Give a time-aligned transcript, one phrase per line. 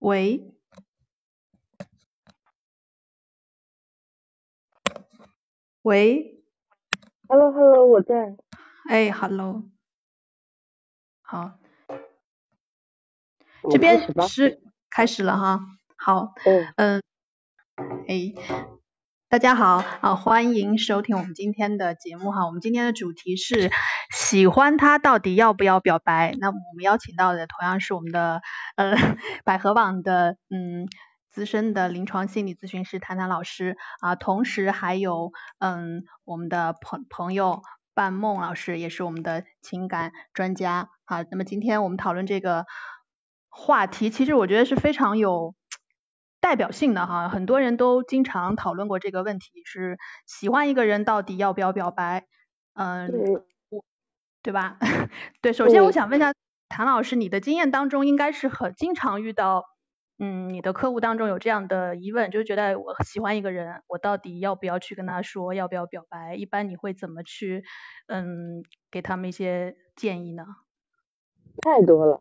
[0.00, 0.54] 喂，
[5.82, 6.42] 喂
[7.28, 8.34] ，Hello Hello，我在。
[8.88, 9.64] 哎，Hello，
[11.20, 11.58] 好，
[13.70, 14.00] 这边。
[14.26, 15.60] 是开始了哈，
[15.96, 17.02] 好，嗯嗯，
[18.08, 18.32] 哎，
[19.30, 22.46] 大家好啊，欢迎收听我们今天的节目哈。
[22.46, 23.70] 我们今天的主题是
[24.12, 26.34] 喜欢他到底要不要表白？
[26.40, 28.42] 那我们邀请到的同样是我们的
[28.74, 28.96] 呃
[29.44, 30.88] 百合网的嗯
[31.30, 35.30] 资深的临床心理咨询师谭谭老师啊，同时还有
[35.60, 37.62] 嗯我们的朋朋友
[37.94, 41.22] 半梦老师，也是我们的情感专家啊。
[41.30, 42.66] 那么今天我们讨论这个
[43.48, 45.54] 话题，其实我觉得是非常有
[46.50, 52.26] 代表性的哈，很多人都经常讨论过这个问题，是喜欢一个人到底要不要表白？
[52.74, 53.34] 嗯，对，
[53.68, 53.84] 我
[54.42, 54.76] 对吧？
[55.42, 56.34] 对，首先我想问一下
[56.68, 59.62] 谭老师，你的经验当中应该是很经常遇到，
[60.18, 66.34] 嗯，你的客户当中有这样的疑问，就是觉得我喜欢一个人，我到底要不要去跟他说，要不要表白？
[66.34, 67.62] 一般你会怎么去，
[68.08, 70.44] 嗯，给他们一些建议呢？
[71.62, 72.20] 太多了，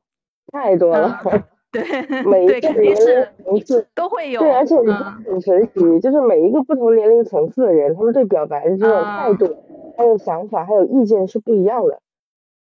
[0.51, 1.19] 太多了。
[1.71, 1.83] 对
[2.23, 9.57] 每一对，个年肯定是龄层次，都会有，对，而且很神奇，就是每一个不同年龄层次的人，他们对表白的这种啊态度、
[9.97, 11.99] 还有想法、还有意见是不一样的。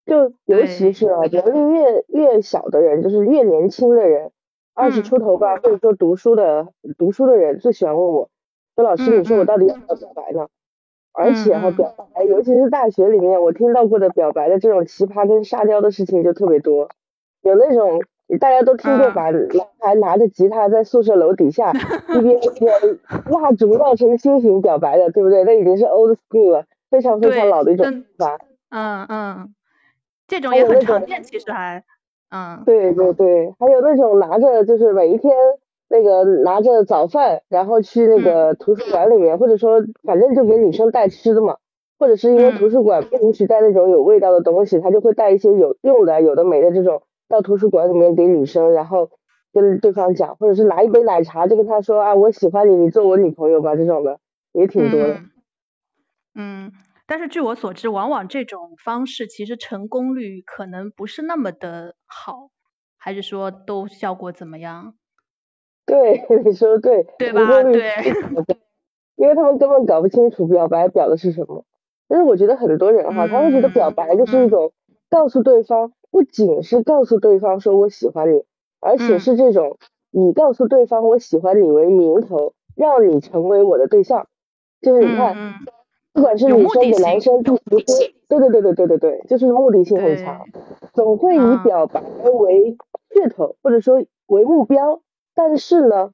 [0.06, 4.32] 就尤其是啊，年龄越越小的人，就是越年轻的人，
[4.74, 8.30] 二十嗯出头吧，或者说读书的读书的人，最喜欢问我
[8.76, 10.48] 说：“老师，嗯你说我嗯到底要不要表白呢？”
[11.12, 16.90] 而且哈，表白，尤其是大学里面，我听到过的表白的这种奇葩跟沙雕的事情就特别多。
[17.42, 18.02] 有那种
[18.40, 21.72] 大家都听过嗯把男孩拿着吉他在宿舍楼底下
[22.18, 22.98] 一边那个
[23.30, 25.44] 蜡烛绕成心形表白的，对不对？
[25.44, 28.40] 那已经是 old school 了，非常非常老的一种方法。
[28.70, 29.56] 嗯嗯，
[30.28, 31.84] 这种也很常见，其实还，
[32.32, 35.32] 嗯对对对，还有那种拿着就是每一天
[35.88, 41.58] 那个拿着早饭，然后去那个图书馆里面，或者说反正就给女生带吃的嘛，
[42.00, 49.10] 或者是因为图嗯书馆不允许带那种有味道的东西，他就会带一些有用的、有的没的这种到图书馆里面给女生，然后
[49.54, 54.20] 跟对方讲，或者是拿一杯奶茶就跟他说啊，我喜欢你，你做我女朋友吧，这种的
[54.54, 55.14] 也挺多的。
[55.16, 55.32] 嗯
[56.38, 56.72] 嗯，
[57.08, 62.50] 但是据我所知，往往这种方式其实成功率可能不是那么的好，
[62.98, 64.96] 还是说都效果怎么样？
[65.88, 67.64] 对，你说的对，对吧？
[67.64, 67.94] 对，
[69.16, 71.64] 因为他们根本搞不清楚表白表的是什么。
[72.08, 74.74] 但是我觉得很多人哈，他会觉得表白就是一种
[75.10, 78.46] 告诉对方，不仅是告诉对方说我喜欢你，
[78.80, 79.20] 而且嗯。
[79.20, 79.76] 是这种
[80.12, 84.26] 以告诉对方我喜欢你为名头，让你成为我的对象。
[84.82, 85.36] 就是你看，
[86.14, 87.58] 不管是女生给男生对
[88.30, 90.40] 对对对对对对，就是目的性很强，
[90.94, 91.60] 总会以嗯。
[91.64, 92.78] 表白为
[93.14, 95.02] 噱头或者说为目标，
[95.36, 96.12] 但是呢，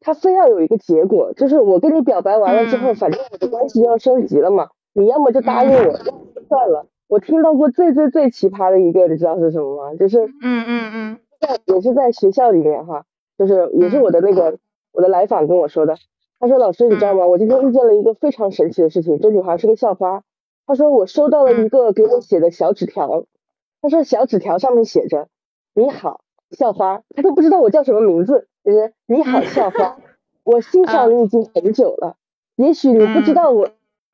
[0.00, 2.94] 他非要有一个结果，就是我跟你表白完了之后，嗯。
[2.96, 6.84] 反正我的关系要升级了嘛，你要么就答应我，要么就算了。
[7.08, 9.94] 我听到过最最最奇葩的一个，你知道是什么吗？
[9.96, 11.18] 就是嗯嗯嗯。
[11.40, 13.04] 在也是在学校里面哈，
[13.38, 14.58] 就是也是嗯我的那个
[14.92, 15.96] 我的来访跟我说的，
[16.40, 17.26] 他说老师你知道吗？
[17.26, 20.22] 我今天遇见了一个非常神奇的事情，这女孩是个校花，
[20.66, 23.24] 她说我收到了一个给我写的小纸条，
[23.80, 25.28] 他说小纸条上面写着
[25.74, 29.96] 你好校花，他都不知道我叫什么名字，就是你好校花，
[30.44, 32.16] 我欣赏你已经很久了，
[32.56, 33.68] 也许你不知道我，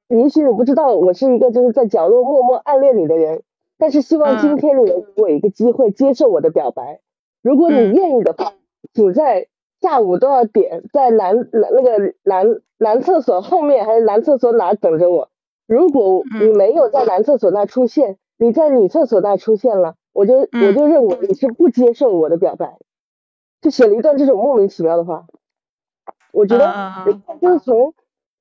[0.09, 3.43] 也许你不知道我是一个就是在角落默默暗恋你的人，
[3.79, 7.01] 但是希望今天你能给我一个机会接受我的表白，
[7.43, 7.93] 如果你嗯。
[7.93, 8.53] 愿意的话，
[8.93, 9.49] 请在
[9.81, 15.31] 下午多少点在男男那个男男厕所后面还是男厕所哪儿等着我？
[15.67, 20.75] 如果你没有在男厕所那出现，你在女厕所那出现了，我就我嗯。
[20.75, 22.79] 就认为你是不接受我的表白，
[23.63, 25.27] 就写了一段这种莫名其妙的话。
[26.33, 26.75] 我觉得
[27.41, 27.95] 就是从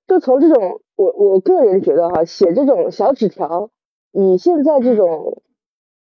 [0.07, 3.69] 就从这种我我个人觉得哈，写这种小纸条，
[4.11, 5.41] 以现在这种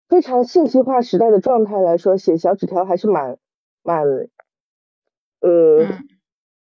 [0.09, 3.39] 非常信息化时代的状态来说，写小纸条还是蛮
[3.83, 4.05] 蛮
[5.41, 5.87] 呃嗯，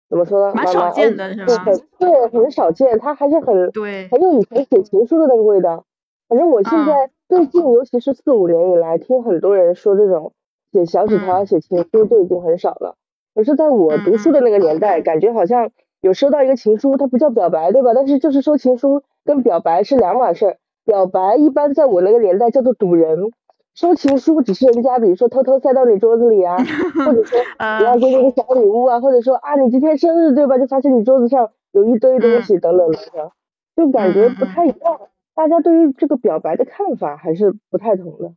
[0.09, 0.53] 怎么说呢？
[0.55, 5.85] 蛮少见的是对吗很对，很少见，它还是很对，很有以前写情书的那个味道。
[6.27, 10.33] 反正我现嗯在最近，尤其是四五年以来，听很多人说这种
[10.71, 12.97] 写小纸条、嗯写情书都已经很少了。
[13.35, 15.71] 可是在我读书的那个年代，感觉好像
[16.05, 17.93] 有收到一个情书，它不叫表白，对吧？
[17.95, 20.57] 但是就是收情书跟表白是两码事儿。
[20.85, 23.31] 表白一般在我那个年代叫做堵人，
[23.73, 26.57] 收情书只是人家比如说偷偷塞到你桌子里啊，
[27.05, 30.59] 或者说嗯你要给你个小礼物啊，或者说啊你今天生日对吧？
[30.59, 33.31] 就发现你桌子上有一堆东西等等等等，
[33.75, 34.99] 就感觉不太一样。
[35.33, 38.31] 大家对于这个表白的看法还是不太同的。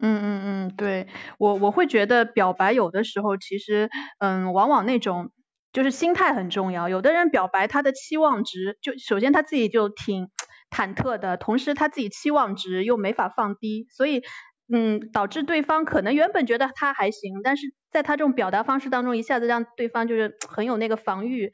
[0.00, 1.06] 嗯嗯嗯，对
[1.38, 3.88] 我我会觉得表白有的时候其实，
[4.18, 5.30] 嗯，往往那种
[5.72, 6.88] 就是心态很重要。
[6.88, 10.30] 有的人表白他的期望值，就首先他自己就挺
[10.70, 14.22] 忐忑的，同时他自己期望值又没法放低，所以
[14.72, 21.52] 嗯，导致对方可能原本觉得他还行，但是在他这种表达方式当中，一下子让对方就是很有那个防御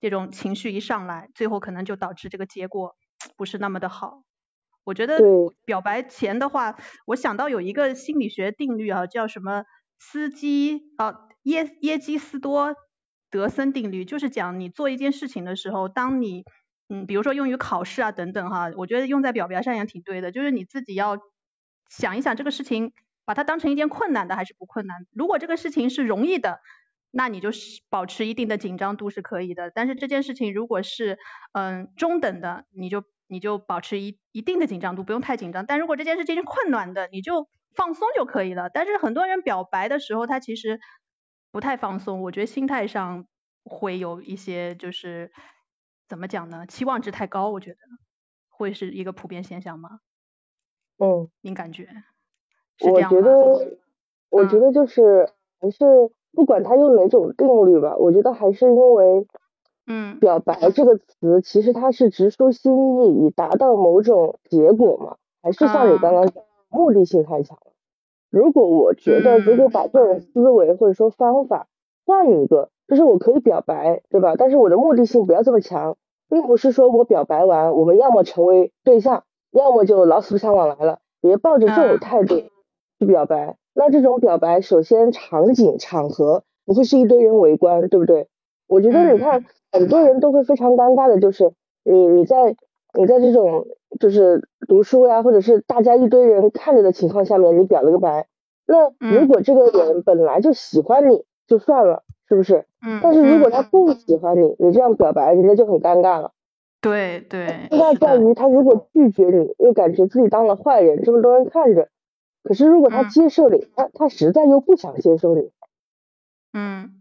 [0.00, 2.96] 这种情绪一上来，最后可能就导致这个结果
[3.36, 4.22] 不是那么的好。
[4.84, 5.20] 我觉得
[5.64, 9.64] 表白前的话，我想到有一个心理学定律啊，叫什么
[9.98, 12.74] 斯基啊耶耶基斯多
[13.30, 16.44] 德森定律，就是讲你做一件事情的时候，当你
[16.88, 21.18] 嗯，比如说用于考试啊等等哈，我觉得用在表白上也挺对的，就是你自己要
[21.90, 22.92] 想一想这个事情，
[23.24, 24.96] 把它当成一件困难的还是不困难。
[25.12, 26.60] 如果这个事情是容易的，
[27.10, 29.70] 那你就是保持一定的紧张度是可以的。
[29.70, 31.18] 但是这件事情如果是
[31.52, 33.04] 嗯中等的，你就。
[33.30, 35.66] 你就保持一一定的紧张度，不用太紧张。
[35.66, 38.70] 但如果这件事情是困难的，你就放松就可以了。
[38.70, 40.80] 但是很多人表白的时候，他其实
[41.50, 43.26] 不太放松，我觉得心态上
[43.64, 45.32] 会有一些就是
[46.08, 46.66] 怎么讲呢？
[46.66, 47.78] 期望值太高，我觉得
[48.48, 50.00] 会是一个普遍现象吗？
[50.98, 51.88] 嗯，您感觉？
[52.80, 53.78] 我觉得，
[54.30, 55.84] 我觉得就是还是
[56.32, 59.26] 不管他用哪种定律吧，我觉得还是因为。
[59.90, 65.16] 嗯，表白这个词其实它是直抒心意，以达到某种结果嘛？
[65.40, 67.72] 还是像你刚刚讲，目的性太强了？
[68.30, 71.66] 如果我觉得，如果把这种思维或者说方法
[72.06, 74.34] 换一个，就是我可以表白，对吧？
[74.36, 75.96] 但是我的目的性不要这么强，
[76.28, 80.98] 并不是说我表白完，我们要么成为对象，要么就老死不相往来了。
[81.20, 82.36] 别抱着这种态度
[82.98, 88.28] 去表白，那这种表白首先场景场合不会是一堆人围观，对不对？
[88.66, 89.44] 我觉得你看。
[89.70, 91.52] 很多人都会非常尴尬的，就是
[91.84, 92.56] 你你在
[92.98, 93.68] 你在这种
[94.00, 98.26] 就是读书呀，或者是大家一堆人看着的情况下面，你表了个白，
[98.66, 102.66] 那如果这个人本来就喜欢你，就算了，是不是？
[102.84, 102.98] 嗯。
[103.00, 106.32] 但是如果他不喜欢你，你这样表白，人家就很尴尬了。
[106.80, 107.46] 对对。
[107.70, 111.88] 尴尬在于他如果拒绝你，又感觉自己当了坏人，这么多人看着。
[112.42, 115.52] 可是如果他接受你，他他实在又不想接受你。
[116.52, 117.00] 嗯。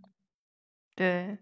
[0.96, 1.39] 对。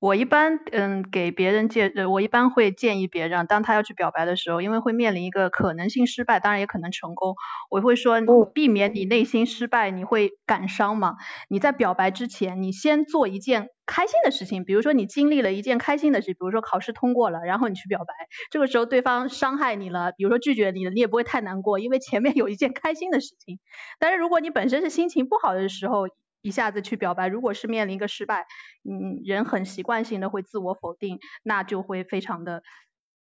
[0.00, 7.34] 我一般嗯给别人建呃我一般会建议别人，当他要去表白的时候，因为会面临一个可能性失败，当然也可能成功，
[7.68, 8.20] 我会说
[8.54, 11.16] 避免你内心失败，你会感伤嘛？
[11.48, 18.14] 你在表白之前，你先做一件开心的事情，比如说你经历了一件开心的事，比如说考试通过了，然后你去表白，
[18.52, 23.58] 这个时候对方伤害你了，比如说拒绝你了，你也不会太难过，因为前面有一件开心的事情。
[23.98, 26.06] 但是如果你本身是心情不好的时候，
[26.42, 28.46] 一下子去表白，如果是面临一个失败，
[28.88, 32.62] 嗯，人很习惯性的会自我否定，那就会非常的，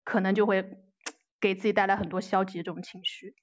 [0.03, 0.65] 可能就会
[1.39, 3.35] 给自己带来很多消极的这种情绪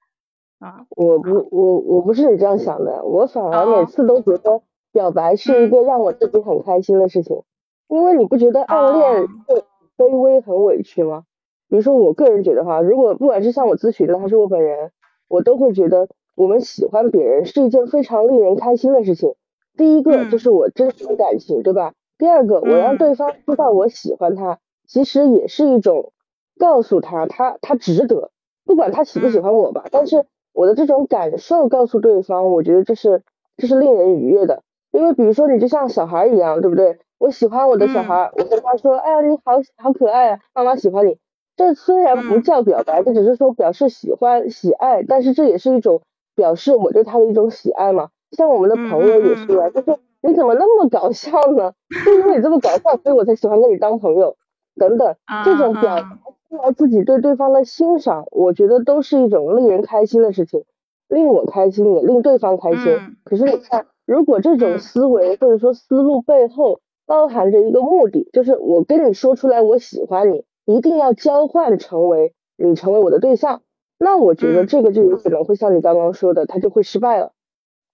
[0.58, 0.86] 啊。
[0.90, 7.42] 我不，我我不是你这样想的，我反而每次都觉得表白是一个让我自己很开心的事情，
[7.88, 9.62] 因为你不觉得暗恋很
[9.96, 11.24] 卑微很委屈吗？
[11.68, 14.90] 比如说我个人觉得哈，如果不管是向我咨询的还是我本人，
[15.28, 19.34] 我都会觉得我们喜欢别人是一件非常令人开心的事情。
[19.76, 21.94] 第一个就是我真实的感情，对吧？
[22.18, 26.12] 第二个，我让对方知道我喜欢他，其实也是一种
[26.58, 28.30] 告诉他，他他值得，
[28.64, 29.84] 不管他喜不喜欢我吧。
[29.90, 33.22] 但是我的这种感受告诉对方，我觉得这是
[33.56, 34.62] 这是令人愉悦的。
[34.92, 36.98] 因为比如说你就像小孩一样，对不对？
[37.18, 41.16] 我喜欢我的小孩，我跟他说，哎呀，你好好可爱啊，妈妈喜欢你。
[41.56, 46.02] 这虽然不叫表白，这只是说表示喜欢喜爱，但是这也是一种
[46.34, 48.10] 表示我对他的一种喜爱嘛。
[48.36, 51.72] 像我们的朋友也是啊，就是你怎么那么搞笑呢？
[52.04, 54.36] 就因为你这么搞笑，所以我才喜欢跟你当朋友。
[54.74, 60.64] 等等，这种表达出来自己对对方的欣赏，我觉得都是一种令人开心的事情，
[61.08, 62.98] 令我开心也令对方开心。
[63.22, 73.60] 可是你看，如果这种思维或者说思路背后包含着一个目的，就是我跟你说出来我喜欢你，一定要交换成为你成为我的对象，
[73.98, 77.32] 那我觉得这个就有可能会像你刚刚说的，他就会失败了。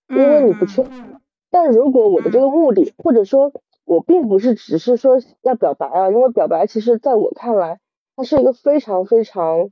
[0.09, 3.53] 因为你不确定，但如果我的这个目的，或者说
[3.85, 7.79] 我并不是只是说要表白啊，因为表白其实在我看来，
[8.17, 9.71] 它是一个非常非常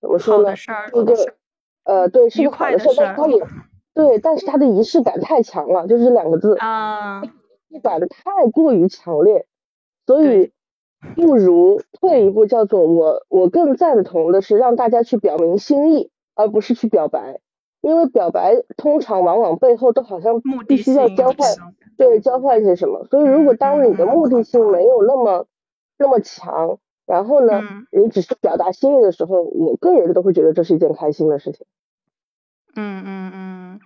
[0.00, 0.54] 怎么说呢？
[0.94, 1.14] 一个
[1.84, 3.40] 呃，对，是个好的事，但它也
[3.94, 7.22] 对，但是它的仪式感太强了，就是这两个字啊，
[7.68, 9.46] 仪式感的太过于强烈，
[10.06, 10.52] 所以
[11.14, 17.40] 不如退一步，叫做我我更赞同的是让大家去表明心意，而不是去表白。
[17.80, 21.36] 因为表白通常往往背后都好像必须要交换，
[21.96, 23.04] 对，交换一些什么。
[23.10, 25.46] 所以如果当你的目的性没有那么
[25.98, 31.66] 那么强，然后呢，你只是表达心意的时候，我个人都会觉得这是一件开心的事情。
[32.74, 33.80] 嗯嗯嗯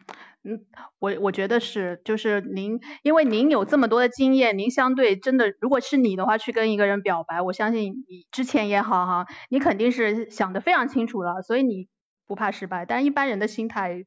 [0.44, 0.66] 嗯，
[0.98, 11.86] 我我觉得是，就是您，因为您有这么多的经验，您相对真的，如果是你的话，去跟一个人表白，我相信你之前也好哈，你肯定是想的非常清楚了，所以你
[12.26, 12.84] 不怕失败。
[12.86, 14.04] 但一般人的心态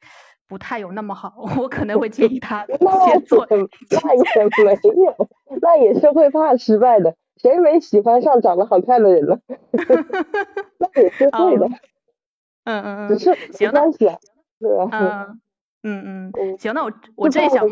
[0.48, 2.66] 不太有那么好， 我可能会建议他
[3.08, 3.48] 先做。
[3.50, 3.56] 那
[4.16, 5.30] 也没有，
[5.62, 7.16] 那也是会怕失败的。
[7.38, 9.38] 谁没喜欢上长得好看的人呢？
[10.80, 11.68] 那也是会的。
[12.64, 13.10] 嗯嗯嗯。
[13.10, 14.06] 只是没关系，
[14.60, 14.90] 对吧？
[14.92, 15.40] 嗯
[15.84, 16.58] 嗯嗯。
[16.58, 17.68] 行，那我我这里想，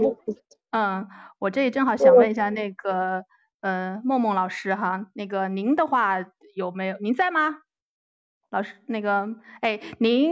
[0.71, 1.08] 嗯，
[1.39, 3.23] 我这里正好想问一下那个
[3.62, 6.17] 呃梦梦老师哈，那个您的话
[6.56, 6.97] 有没有？
[6.99, 7.62] 您在吗？
[8.54, 9.28] 老师，那个
[9.62, 10.32] 哎，您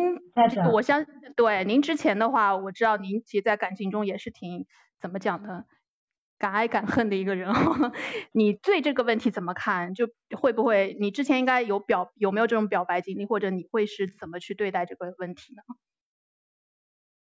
[0.72, 1.04] 我相
[1.36, 4.68] 对您之前的话，我知道您其实在感情中也是挺
[5.02, 5.66] 怎么讲的？
[6.38, 7.52] 敢爱敢恨的一个人，
[8.32, 9.96] 你对这个问题怎么看？
[9.96, 10.08] 就
[10.40, 15.64] 会不会你之前应该有表有没有这种表白经历，或者你会是怎么去对待这个问题呢？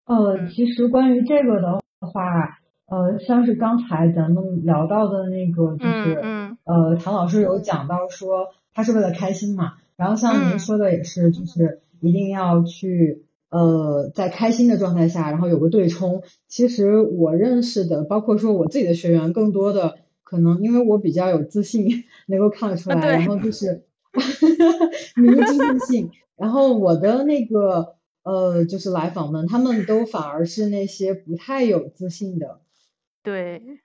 [0.05, 2.57] 呃，其实关于这个的话，
[2.87, 13.23] 呃，像是刚才咱们聊到的那个，就是嗯呃，唐老师有讲到说他是为了开心嘛，然后像您说的也是，就是一定要去。
[13.49, 16.21] 呃，在开心的状态下，然后有个对冲。
[16.49, 22.95] 其实我认识的，包括说我自己的学员，更多的可能因为我比较有自信， 能够看得出来。
[22.97, 23.85] 然后就是
[25.15, 26.11] 迷之自信。
[26.35, 32.59] 然后我的那个呃，就是来访们，他们都反而是那些不太有自信的。
[33.23, 33.79] 对，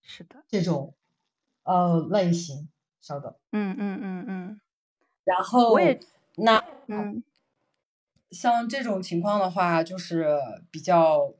[0.00, 0.94] 是的，这种
[1.64, 2.68] 呃类型。
[3.00, 3.34] 稍等。
[3.50, 4.60] 嗯嗯嗯嗯。
[5.24, 5.98] 然后我也
[6.36, 7.22] 那嗯。
[8.30, 10.38] 像这种情况的话，就是
[10.70, 11.34] 比较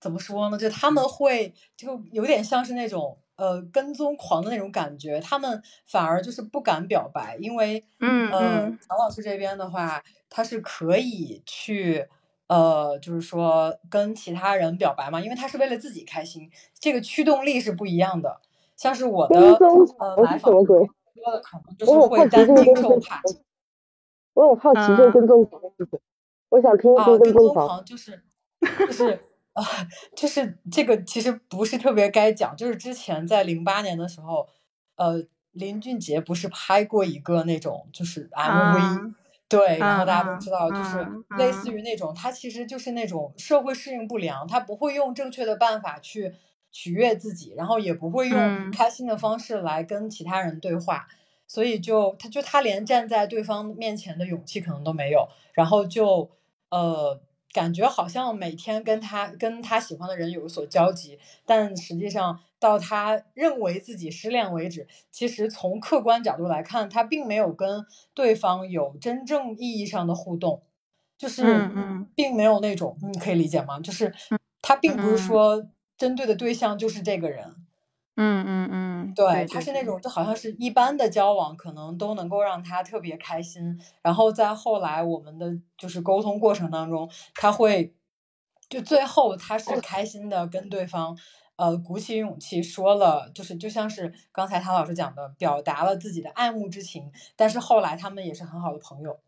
[0.00, 0.56] 怎么说呢？
[0.56, 12.08] 就他们会就有点像是那种呃跟踪狂的那种感觉，他们反而就是不敢表白，因为嗯嗯，曹老师这边的话，他是可以去
[12.46, 18.40] 呃，就是说跟其他人表白嘛，因为他是为了自己开心，这个驱动力是不一样的。
[18.74, 19.38] 像是我的
[19.98, 20.50] 呃来访
[21.26, 23.20] 说的可能就是会担惊受怕。
[24.34, 25.60] 我很好奇这个跟踪狂
[26.50, 27.84] 我想听一听跟踪狂。
[27.84, 28.22] 就是
[28.60, 29.20] 就是
[29.54, 29.64] 啊，
[30.14, 32.54] 就是这个其实不是特别该讲。
[32.56, 34.46] 就是之前在零八年的时候，
[34.96, 39.14] 呃，林俊杰不是拍过一个那种就是 MV，
[39.48, 41.04] 对，然后大家都知道，就是
[41.38, 46.34] 类似于那种他其实就是那种社会适应不良，他不会用正确的办法去
[46.76, 51.08] 取悦自己，然后也不会用开心的方式来跟其他人对话。
[51.46, 56.30] 所以就他就他连站在对方面前的勇气可能都没有，然后就
[56.68, 57.18] 呃
[57.54, 70.60] 感觉好像每天跟他跟他喜欢的人有所交集，但实际上到他认为自己失恋为止，其实从客观角度来看，他并没有跟对方有真正意义上的互动，
[71.16, 71.70] 就是
[72.14, 73.80] 并没有那种你可以理解吗？
[73.80, 74.12] 就是
[74.60, 75.64] 他并不是说
[75.96, 77.56] 针对的对象就是这个人。
[78.18, 83.78] 嗯嗯嗯，对，他是那种就好像是一般的交往，可能都能够让他特别开心。
[84.00, 87.94] 然后在后来我们的就是沟通过程当中，他会
[88.70, 91.14] 就最后他是开心的跟对方
[91.56, 97.12] 呃鼓起勇气说了，就是就像是刚才唐老师讲的，表达了自己的爱慕之情。
[97.36, 99.20] 但是后来他们也是很好的朋友。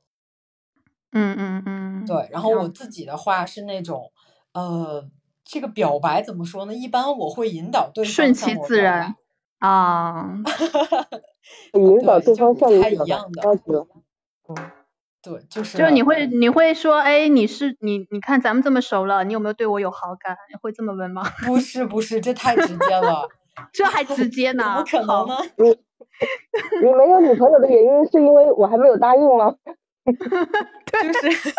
[1.12, 2.26] 嗯嗯嗯，对。
[2.31, 4.11] 然后我自己的话是那种
[4.54, 5.11] 呃。
[5.50, 6.74] 这个表白怎么说呢？
[6.74, 9.14] 一般我会引导对方顺其自然
[9.58, 10.34] 啊，
[11.72, 13.88] 引导对方向你表白。
[14.50, 14.56] 嗯，
[15.22, 20.37] 对，就是就是你会你会说，哎，你是你你看咱们这么熟了，你有没有对我有好感？
[20.61, 21.22] 会这么问吗？
[21.46, 23.26] 不是不是，这太直接了，
[23.72, 24.84] 这还直接呢？
[24.87, 25.37] 怎么可能呢？
[25.56, 29.54] 你你没有女朋友的原因是因为我还没有答应吗？
[31.03, 31.53] 就是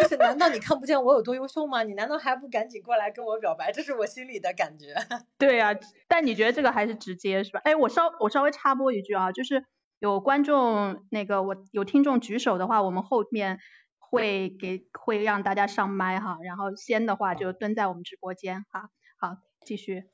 [0.00, 1.82] 就是， 难道你看不见我有多优秀吗？
[1.82, 3.72] 你难道还不赶紧过来跟我表白？
[3.72, 4.94] 这是我心里的感觉。
[5.38, 5.74] 对呀，
[6.08, 7.60] 但你觉得这个还是直接是吧？
[7.64, 9.64] 哎，我稍我稍微插播一句啊，就是
[9.98, 13.58] 有观众那个我有听众举手的话，我们后面
[13.98, 18.88] 会给会让大家上麦哈，然后先的话就蹲在我们直播间哈。
[19.18, 20.04] 好，继续。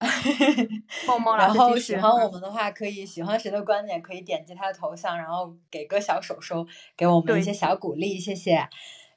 [1.38, 8.68] 然后喜欢我们的话，可以喜欢谁的观点，可以点击他的头像，然后给个小手手，给我们一些小鼓励，谢谢。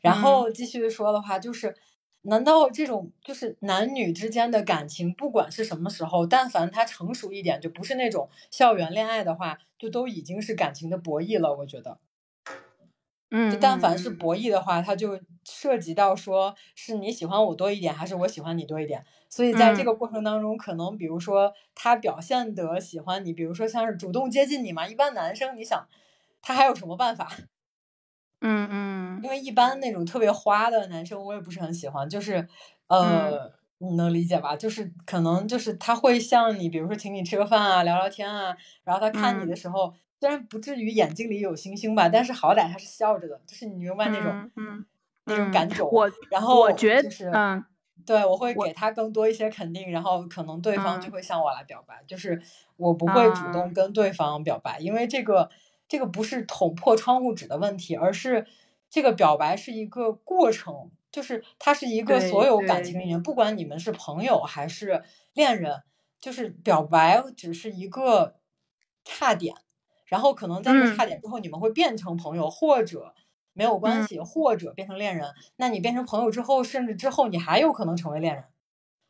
[0.01, 1.75] 然后继续说的话，就是
[2.21, 11.53] 难道这种就是男女之间的感情，不管是什么时候，但凡他成熟一点，就不是那种校园恋爱的话，就都已经是感情的博弈了。
[11.53, 11.97] 我觉得。
[13.31, 19.03] 嗯，就但凡是博弈的话，它就涉及到说是你喜欢我多一点，还是我喜欢你多一点。
[19.29, 25.87] 所以在这个过程当中，可能比如说他表现得喜欢你，比如说像是主动接近你嘛，一般男生你想
[26.41, 27.29] 他还有什么办法？
[28.41, 32.47] 嗯嗯，因为一般那种特别花的男生，我也不是很喜欢，就是
[32.87, 34.55] 呃，你能理解吧？
[34.55, 44.85] 就是可能就是他会像你，比如说请你吃个饭啊，聊聊天啊，然后他看你的时候，虽然不至于眼睛里有星星吧，但是好歹他是笑着的，就是你明白那种嗯
[45.25, 45.83] 那种感觉。
[45.83, 47.63] 我然后我觉就是嗯。
[48.05, 52.41] 对，我会给他更多一些肯定，然后可能对方就嗯会向我来表白，就是
[52.77, 55.49] 我不会主啊动跟对方表白，因为这个
[55.89, 58.45] 这个不是捅破窗户纸的问题，而是
[58.89, 65.03] 这个表白是一个过程，就是它是一个所有感情里面，不管你们是朋友还是
[65.33, 65.81] 恋人，
[66.21, 68.35] 就是表白只是一个
[69.03, 69.53] 差点，
[70.07, 73.13] 然后可能在这个嗯差点之后，你们会变成朋友，或者
[73.53, 75.33] 没有关嗯系，或者变成恋人。
[75.57, 78.43] 那你变成朋友之后，甚至之后你还有可能成为恋人。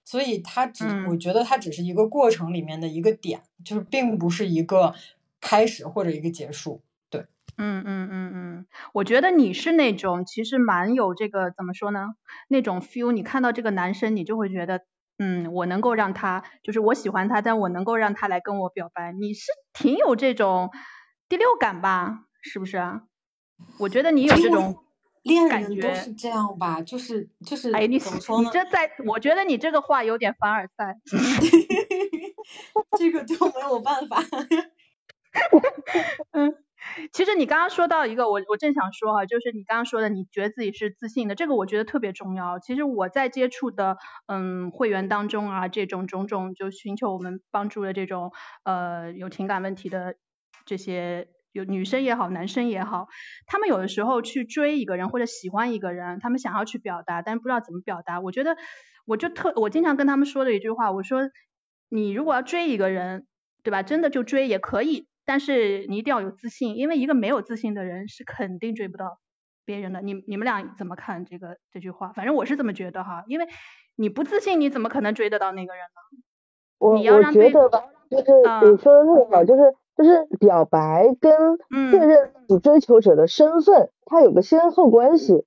[0.06, 4.96] 所以它只，嗯我觉得它只是一个过程里面的一个点，就是并不是一个
[5.42, 6.82] 开始或者一个结束。
[7.10, 7.26] 对，
[7.58, 12.16] 嗯嗯嗯嗯，我觉得你是那种其实蛮有这个怎么说呢？
[12.48, 14.86] 那种 feel，你看到这个男生，你就会觉得，
[15.20, 19.12] 嗯，我能够让他，就是我喜欢他，但我能够让他来跟我表白。
[19.12, 20.70] 你是挺有这种
[21.28, 22.26] 第六感吧？
[22.42, 23.02] 是不是啊？
[23.80, 24.84] 我觉得你有这种，
[25.24, 28.46] 恋感觉人都是这样吧，就是就是，哎，你怎么说呢？
[28.46, 30.98] 你这在，我觉得你这个话有点凡尔赛。
[32.98, 34.22] 这个就没有办法。
[36.32, 36.56] 嗯，
[37.14, 42.60] 其实你刚刚说到一个，我我正想说哈、就是你刚刚说的，你觉得自己是自信的，这个我觉得特别重要。
[42.60, 48.32] 其实我在接触的嗯会员当中啊，这种种种就寻求我们帮助的这种
[48.64, 50.16] 呃有情感问题的
[50.66, 53.08] 这些有女生也好，男生也好，
[53.48, 58.20] 他们有的时候去追一个人或者喜欢一个人，他们想要去表达，但不知道怎么表达。
[58.20, 58.58] 我觉得
[59.06, 61.30] 我就特我经常跟他们说的一句话，我说
[61.90, 63.26] 你如果要追一个人，
[63.64, 63.82] 对吧？
[63.84, 69.20] 真的就追也可以，但是你一定要有自信，因为一个没有自信的人是肯定追不到
[69.66, 70.02] 别人的。
[70.02, 72.14] 你你们俩怎么看这个这句话？
[72.14, 73.46] 反正我是这么觉得哈，因为
[73.98, 76.24] 你不自信，你怎么可能追得到那个人呢？
[76.80, 81.34] 我你要我觉得吧，就是啊你说的特别好，就是就是表白跟
[81.70, 85.44] 嗯确认自己追求者的身份，它有个先后关系。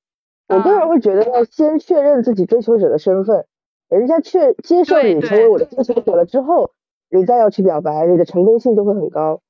[0.49, 3.47] 我个啊人会觉得要先确认自己追求者的身份，
[3.89, 6.73] 人家确接受对你成为我的追求者了之后，
[7.09, 9.41] 你再要去表白，你的成功性就会很高。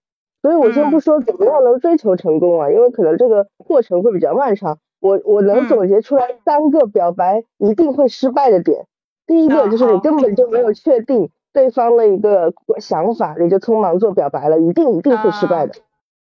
[0.42, 4.78] 所以我先不嗯说怎么样能追求成功啊，因为可能这个过程会比较漫长。
[5.00, 8.86] 我我能嗯总结出来三个表白一定会失败的点。
[9.26, 15.74] 第一啊个就是你根本就没有确定对方的一个想法，你就匆忙做表白了，一定一定会失败的，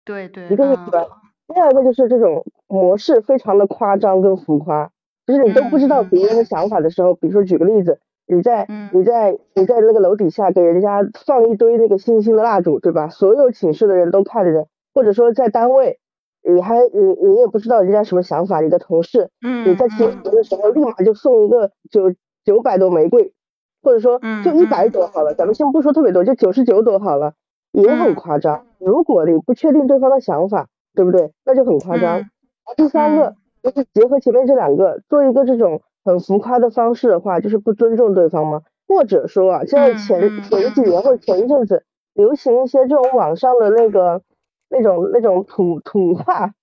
[0.03, 1.07] 对对，一定会嗯失败。
[1.47, 4.89] 第二个就是这种模式非常的夸张跟浮夸，
[5.25, 13.09] 就是你都不知道别人的想法的时候，比如说举个例子，你在嗯你在你在那个楼底下给人家放一堆那个星星的蜡烛，对吧？
[13.09, 15.99] 所有寝室的人都看着，或者说在单位，
[16.43, 23.33] 你还你你也不知道人家什么想法，你的同事，嗯你在情人嗯节的时候立马就送一个九九百朵玫瑰，
[23.81, 27.33] 或者说就嗯一百朵好了，咱们先不说特别多，就九十九朵好了，
[27.71, 28.65] 也很嗯夸张。
[28.79, 31.31] 如果你不确定对方的想法，对不对？
[31.45, 32.19] 那就很夸张。
[32.21, 32.29] 嗯
[32.75, 38.61] 第三个就是结合前面这两个，做一个这种很浮夸的方式的话，就是不尊重对方吗？
[38.87, 44.21] 或者说啊，现在前前几年或者前一阵子流行一些这种网上的那个
[44.69, 46.53] 那种那种土土话、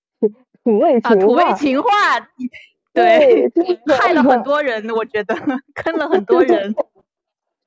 [0.63, 1.89] 土味啊，土情话，味情话，
[2.93, 5.35] 对，对， 就是害了很多人，我觉得
[5.75, 6.73] 坑了很多人。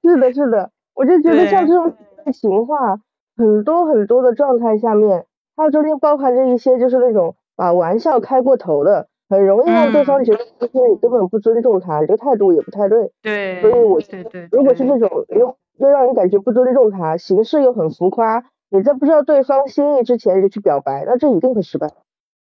[0.03, 1.95] 是的，是的，我就觉得像这种
[2.33, 2.99] 情话，
[3.37, 13.11] 很多很多的状态下面，它中间包含着一些就是那种把玩笑开过头的，很容易让对方嗯觉得其实你根本不尊重他，你这个态度也不太对。
[13.23, 21.89] 对，所以我对对，如果是对这种又又让人感觉不尊重他，形式又很浮夸，你在不知道对方心意之前就去表白，那这一定会失败。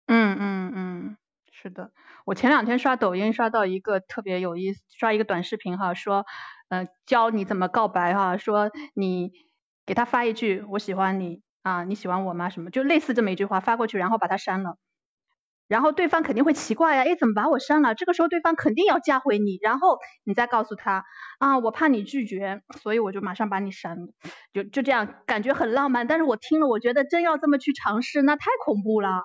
[0.06, 1.16] 嗯嗯嗯，
[1.50, 1.90] 是的，
[2.24, 6.24] 我前两天刷抖音刷到一个特别有意思，刷一个短视频哈，说，
[6.68, 9.32] 呃，教你怎么告白哈，说你
[9.84, 12.48] 给他发一句我喜欢你啊，你喜欢我吗？
[12.50, 14.76] 什么，就类似这么一句话发过去，然后把他删了。
[15.68, 17.94] 然后对方肯定会奇怪呀，哎，怎么把我删了？
[17.94, 21.04] 这个时候对方肯定要加回你，然后你再告诉他
[21.38, 24.06] 啊，我怕你拒绝，所以我就马上把你删了，
[24.52, 26.06] 就就这样，感觉很浪漫。
[26.06, 29.22] 但是我听了，我觉得真要这么去尝试，那太恐怖了。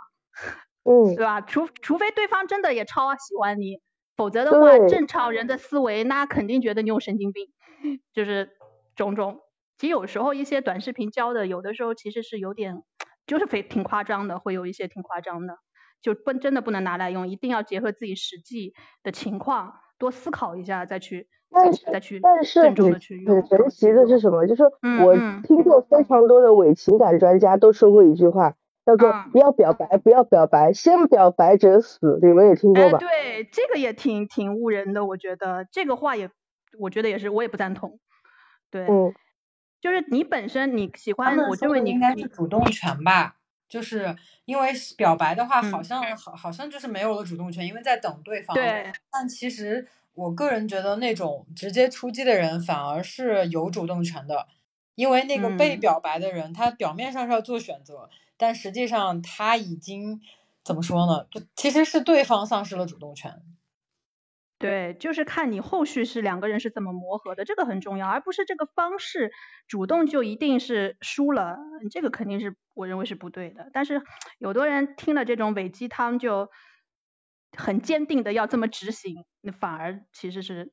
[0.83, 1.41] 嗯对，吧？
[1.41, 3.79] 除除非对方真的也超喜欢你，
[4.15, 7.47] 否则的话，正常人的思维那肯定觉得你有神经病，
[8.13, 8.51] 就是
[8.95, 9.39] 种种。
[9.77, 12.83] 其实有时候一些短视频教的，有的时候其实是有点，
[13.27, 15.55] 就是非挺夸张的，会有一些挺夸张的，
[16.01, 22.43] 就不真的不能拿来用，一定要结合自己实际的情况，多思考一下再去但是再去但
[22.75, 23.47] 重很的去用很。
[23.47, 24.47] 神奇的是什么？
[24.47, 24.63] 就是
[25.03, 32.97] 我听过非常多的伪情感专家都说过一句话，叫做不要表白，不要表白，先表白者死，你们也听过吧？
[32.99, 36.29] 对，这个也挺挺误人的，我觉得这个话也，
[36.79, 37.99] 我觉得也是，我也不赞同。
[38.71, 39.13] 对，嗯，
[39.81, 43.35] 就是你本身你喜欢，我认为你应该是主动权吧，
[43.71, 44.13] 就是
[44.45, 48.53] 因为表白的话，好像好好像就是没有了主动权，因为在等对方。
[48.53, 54.47] 对，但其实我个人觉得那种直接出击的人反而是有主动权的。
[54.95, 60.19] 因为那个被表白的人，他表面上是要做选择，但实际上他已经
[60.65, 61.25] 怎么说呢？
[61.31, 63.41] 就其实是对方丧失了主动权。
[64.61, 69.31] 对，就是看你后续是两个人是怎么磨合的，这个很重要，而不是这个方式
[69.67, 71.57] 主动就一定是输了，
[71.91, 73.69] 这个肯定是我认为是不对的。
[73.73, 74.01] 但是
[74.39, 76.49] 有的人听了这种伪鸡汤就
[77.57, 80.71] 很坚定的要这么执行，那反而其实是。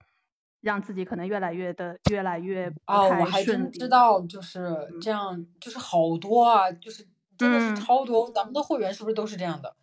[0.60, 4.60] 让自己可能越来越的越来越哦，我还真知道就是
[5.00, 7.06] 这样，就是好多啊，就是
[7.38, 8.28] 真的是超多。
[8.32, 9.76] 咱们的会员是不是都是这样的？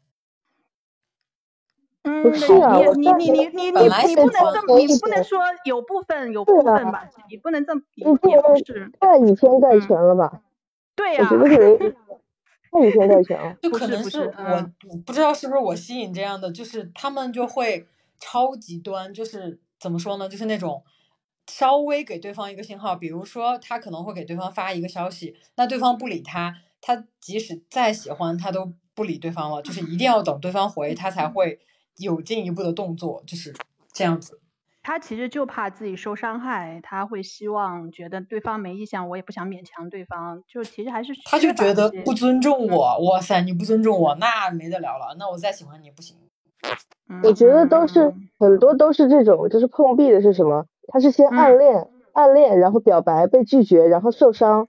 [2.05, 10.41] 嗯，不是啊，你你你你你你不能这么，你不能说有部分有部分吧，你不能这么，也不是 太以偏概全了吧？
[10.95, 11.93] 对呀，我觉得可能
[12.71, 13.55] 太以偏概全了。
[13.61, 14.31] 就可能是
[14.89, 17.87] 我不知道是不是我吸引这样的，就是他们就会
[18.19, 19.59] 超极端，就是。
[19.77, 20.27] 怎么说呢？
[20.27, 20.81] 就是那种
[21.47, 31.59] 稍微给对方一个信号，比如说他可能会给对方发一个消息，那对方不理他，他即使再喜欢他都不理对方了，就是一定要等对方回，他才会
[31.97, 33.53] 有进一步的动作，就是
[33.93, 34.39] 这样子。
[34.83, 46.15] 他其实就怕自己受伤害，他会希望觉得对方没意向，我也不想勉强对方，就其实还是他就觉得不尊重我，哇塞，你不尊重我，那没得聊了，那我再喜欢你不行。
[47.23, 50.65] 我觉得都是很多都是这种，就是碰壁的是什么？
[50.87, 54.67] 他是先暗恋，暗恋，然后表白被拒绝，然后受伤，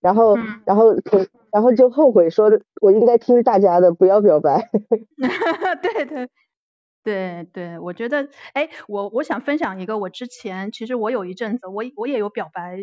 [0.00, 4.70] 然后然后可然后就后悔说，我应该听大家的，不要表白。
[5.82, 6.28] 对对
[7.06, 12.78] 对对，我觉得，哎，我我想分享一个，我之前其实我有一阵子，我我也有表白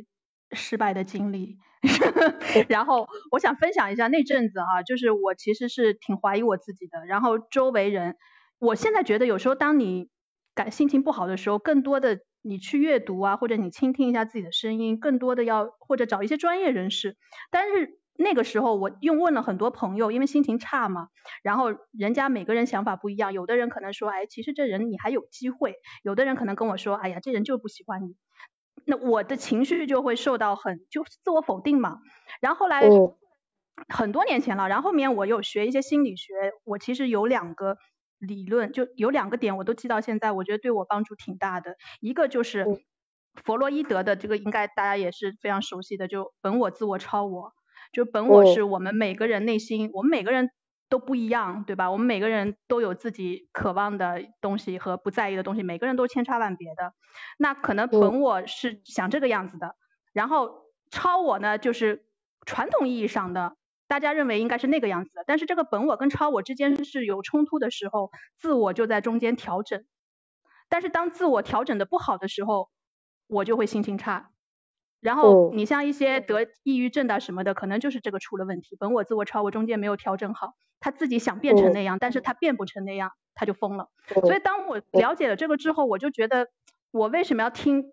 [0.54, 1.58] 失败的经历，
[2.70, 8.16] 然后我想分享一下那阵子哈，就是我其实是挺怀疑我自己的，然后周围人。
[8.60, 10.08] 我现在觉得有时候当你
[10.56, 17.18] 感心情不好的时候，更多的你去阅读啊，或者你倾听一下自己的声音，更多的要或者找一些专业人士。
[17.52, 21.10] 但是那个时候我又问了很多朋友，因为心情差嘛，
[21.44, 25.74] 然后人家每个人想法不一样，有的人可能说，哎，其实这人你还有机会；
[26.04, 28.16] 有的人可能跟我说，哎呀，这人就不喜欢你。
[28.86, 32.00] 那我的情绪就会受到很就自我否定嘛。
[32.42, 32.84] 然后后来
[33.88, 37.78] 很多年前了，然后后面我有学一些心理学，我其实有两个。
[38.20, 41.76] 理论就有两个点，我都记到现在，我觉得对我帮助挺大的。
[42.00, 42.66] 一个就是
[43.44, 47.52] 弗洛伊德的这个，应该大家也是非常熟悉的，就本我、自我、超我。
[47.94, 50.50] 就本我是我们每个人内心，我们每个人
[50.90, 51.90] 都不一样，对吧？
[51.92, 56.94] 我们每个人都有自己渴望的东西和不在意的东西，每个人都千差万别的。
[57.38, 59.76] 那可能本我是想这个样子的，
[60.12, 62.06] 然后超我呢，就是
[62.46, 63.56] 传统意义上的。
[63.86, 69.86] 大家认为应该是那个样子的，但是这个本我跟超我之间是有冲突的时候，自我就在中间调整。
[70.68, 72.70] 但是当自我调整的不好的时候，
[73.28, 74.33] 我就会心情差。
[75.04, 83.90] 然后你像一些得抑郁症的什么的，可能就是这个出了问题，本我、自我、超我中间没有调整好，他自己想变成那样，但是他变不成那样，他就疯了。
[84.24, 86.48] 所以当我了解了这个之后，我就觉得
[86.92, 87.92] 我为什么要听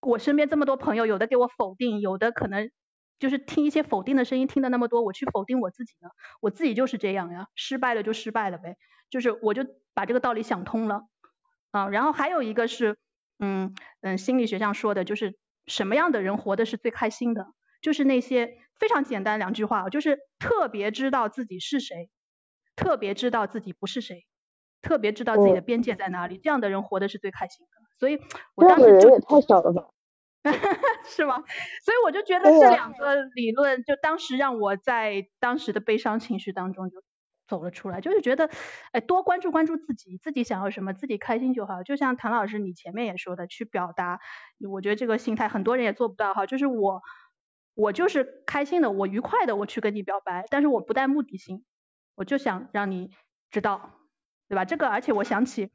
[0.00, 2.70] 我身边这么多朋友，有的给我否定，有的可能。
[3.18, 6.08] 就是听一些否定的声音，听的那么多，我去否定我自己呢？
[6.40, 8.76] 我自己就是这样呀，失败了就失败了呗。
[9.10, 11.02] 就是我就把这个道理想通了
[11.70, 11.88] 啊。
[11.88, 12.98] 然后还有一个是，
[13.38, 17.46] 嗯嗯，心理学上说的，就是什么样的人活的是最开心的？
[17.80, 22.10] 就是那些非常简单两句话，就是特别知道自己是谁，
[22.76, 24.24] 特别知道自己不是谁，
[24.82, 27.72] 特别知道自己的边界在哪里，这样的人活的是最开心的。
[27.98, 28.20] 所以
[28.54, 29.88] 我当时就也太少了吧。
[31.06, 31.36] 是吗？
[31.84, 37.02] 所以我就觉得这两个理论，就当时让我在当时的悲伤情绪当中就
[37.52, 38.48] 走了出来，就是觉得，
[38.92, 41.82] 哎，多关注关注自己，自己想要什么，自己开心就好。
[41.82, 44.20] 就像谭老师你前面也说的，去表达，
[44.70, 46.46] 我觉得这个心态很多人也做不到哈。
[46.46, 47.02] 就是我，
[47.74, 51.62] 我就是开心的，我愉快的，我去跟你表白，但是我不带目的性，
[52.14, 53.10] 我就想让你
[53.50, 53.90] 知道，
[54.48, 54.64] 对吧？
[54.64, 55.70] 这个，而且我想起。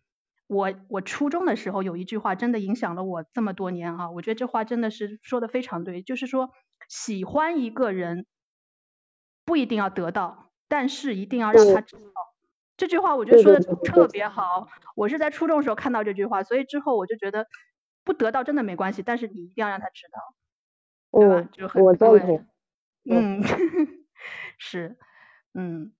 [0.49, 6.51] 我我初中的时候有一句话真的影响了我这么多年哈，我觉得这话真的是说的非常对，就是说
[6.87, 8.25] 喜欢一个人
[9.43, 12.03] 不一定要得到，但是一定要让他知道。
[12.77, 17.47] 这句话我觉得说的特别好，我是在初中时候看到这句话，所以之后我就觉得
[18.03, 20.36] 不得到真的没关系，但是你一定要让他知道，
[21.19, 21.49] 对吧？
[21.51, 22.45] 就很我赞同。
[23.10, 23.41] 嗯，
[24.58, 24.97] 是。
[25.53, 25.91] 嗯，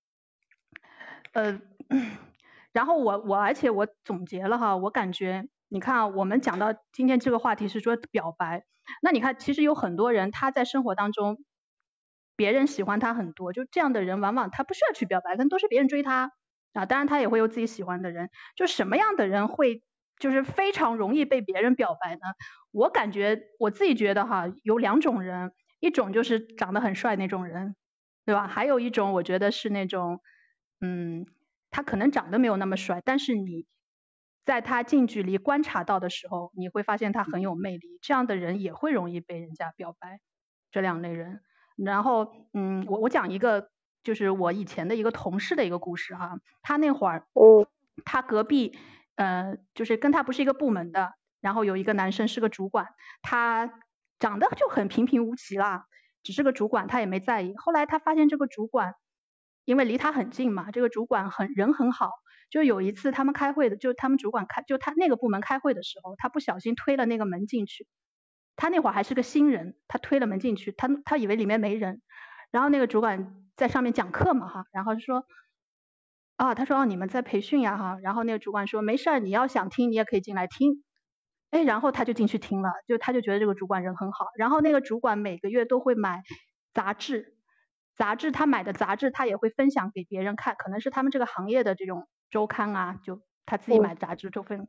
[1.34, 1.60] 呃，
[2.73, 8.65] 然后我我而且我总结了哈，我感觉你看啊，我们讲到今天这个话题是说表白，
[9.01, 11.39] 那你看其实有很多人他在生活当中，
[12.38, 16.32] 别人喜欢他很多，就这样的人往往他不需要去表白，可能都是别人追他
[16.73, 19.84] 啊，当然他也会有自己喜欢的人，就什么样的人会
[20.19, 22.21] 就是非常容易被别人表白呢？
[22.71, 27.76] 我感觉我自己觉得哈，有两种人，一种就是长得很帅那种人。
[28.26, 28.45] 对吧？
[28.45, 30.19] 还有一种，我觉得是那种，
[30.82, 31.26] 嗯，
[31.71, 33.65] 他可能长得没有那么帅，但是你
[34.43, 38.00] 在他近距离观察到的时候，你会发现他很有魅力。
[38.02, 40.19] 这样的人也会容易被人家表白。
[40.71, 41.39] 这两类人，
[41.77, 43.69] 然后，嗯，我我讲一个，
[44.03, 46.39] 就是我以前的一个同事的一个故事哈。
[46.61, 47.67] 他那会儿，嗯，
[48.03, 48.77] 他隔壁，
[49.15, 52.87] 呃，就是跟他不是一个部门的，然后有一个男生是个主管，
[53.21, 53.71] 他
[54.19, 55.85] 长得就很平平无奇啦。
[56.23, 57.53] 只是个主管，他也没在意。
[57.55, 58.95] 后来他发现这个主管，
[59.63, 62.11] 因为离他很近嘛，这个主管很人很好。
[62.49, 67.85] 就有一次他们开会的，就他们主管开，就他那个部门开会的时候，他不小心推了那个门进去。
[68.58, 72.02] 他那会儿还是个新人，他推了门进去，他他以为里面没人。
[72.52, 75.26] 然后那个主管在上面讲课嘛哈，然后就说，
[76.36, 77.98] 啊，他说哦你们在培训呀哈。
[78.02, 80.84] 然后那个主管说没事儿，你要想听你也可以进来听。
[81.52, 84.26] 哎，然后他就进去听了，就他就觉得这个主管人很好。
[84.36, 86.24] 然后那个主管每个月都会买
[86.74, 87.38] 杂志，
[87.96, 94.67] 杂志他买的杂志他也会分享给别人看，可能是他们这个行业的这种周刊啊，就他自己买杂志就分。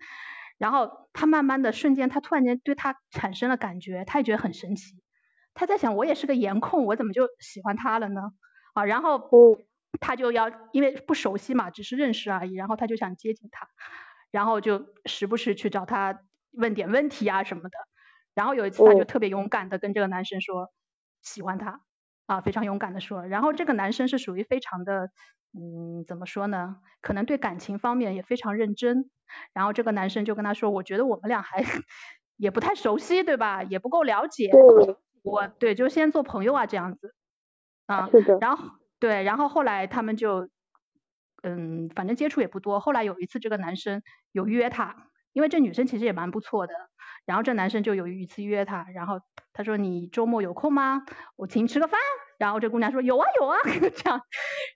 [0.58, 5.02] 然后他慢慢的瞬间，他突然间对他产生了感觉，他也觉得很神奇。
[5.54, 8.20] 他在想，我也是个颜控，我怎么就喜欢他了呢？
[8.74, 9.30] 啊，然后
[10.00, 13.68] 他就要因为不熟悉嘛，只是认识而已，然后他就想接近他，
[14.30, 16.20] 然后就时不时去找他。
[16.52, 17.70] 问点问题啊什么的，
[18.34, 20.72] 然后有一次他就特别勇敢的跟这个男生说
[21.20, 21.82] 喜欢他
[22.24, 25.10] 啊，非常勇敢的说，然后这个男生是属于非常的
[25.54, 29.10] 嗯怎么说呢，可能对感情方面也非常认真，
[29.52, 31.62] 然后这个男生就跟他说，我觉得我们俩还
[32.36, 34.50] 也不太熟悉对吧，也不够了解，
[35.22, 37.14] 我对就先做朋友啊这样子
[37.86, 38.08] 啊，
[38.40, 38.64] 然后
[39.00, 40.48] 对，然后后来他们就
[41.42, 45.06] 嗯反正接触也不多，后来有一次这个男生有约她。
[45.34, 46.74] 因为这女生其实也蛮不错的，
[47.24, 49.20] 然后这男生就有一次约她，然后
[49.52, 51.04] 他说你周末有空吗？
[51.36, 52.00] 我请你吃个饭。
[52.38, 53.58] 然后这姑娘说有啊有啊，
[53.94, 54.22] 这样，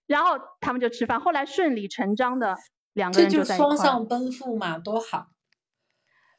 [0.07, 2.57] 然后他们就吃饭，后来顺理成章的
[2.93, 3.67] 两个人就在一块。
[3.69, 5.29] 双向奔赴嘛，多好。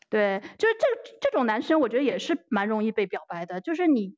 [0.09, 4.15] 对，就是这这种男生，我觉得也是蛮容易被表白的，就是你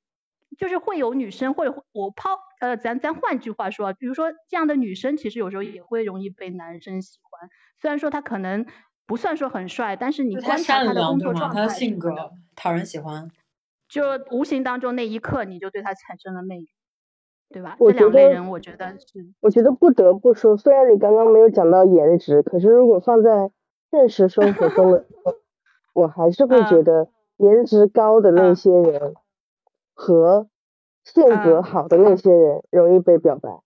[0.58, 7.49] 就是会有女生会我抛呃咱咱换句话说，比如说这样的女生其实有时候也会容易被男生喜欢，
[7.80, 8.66] 虽然说他可能。
[9.08, 13.30] 不算说很帅，但是你观察他的工作状态，他的性格讨人喜欢，
[13.88, 16.70] 就无形当中那一刻你就对他产生了魅力，
[17.56, 17.78] 对吧？
[17.80, 19.26] 这两类人我觉得是。
[19.39, 23.49] 我觉得不得不说，虽然你刚刚没有讲到颜值，可是如果放在
[23.89, 25.06] 现实生活中的，
[25.95, 29.14] 我还是会觉得颜值高的那些人
[29.93, 30.49] 和
[31.06, 33.62] 性格好的那些人容易被表白。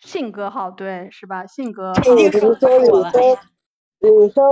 [0.00, 1.46] 性格好，对，是吧？
[1.46, 1.92] 性格。
[2.02, 3.38] 比如说女生。
[4.00, 4.44] 女生，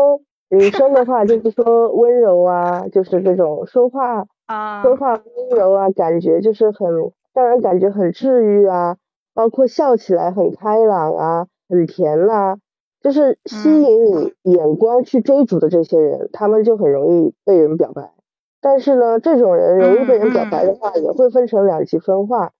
[0.49, 6.89] 女生的话就是说温柔啊，就是这种说话啊，说话温柔啊，感觉就是很
[7.35, 8.97] 让人感觉很治愈啊，
[9.35, 12.59] 包括笑起来很开朗啊，很甜啦，
[13.01, 18.13] 就是吸引你眼光去追逐的这些人，他们就很容易被人表白。
[18.61, 22.53] 但是呢，这种人容易被人表白的话，也会分成两极分化，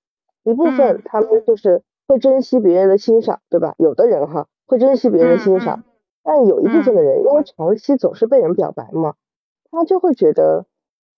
[0.45, 3.75] 一部分他们就是会珍惜别人的欣赏，对吧？
[3.79, 5.85] 有的人哈会珍惜别人的欣赏。
[6.23, 9.15] 但有一部分的人，因为长期总是被人表白嘛，
[9.71, 10.67] 他就会觉得，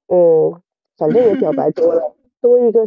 [0.09, 0.61] 嗯，
[0.97, 2.87] 反正也表白多了，多一个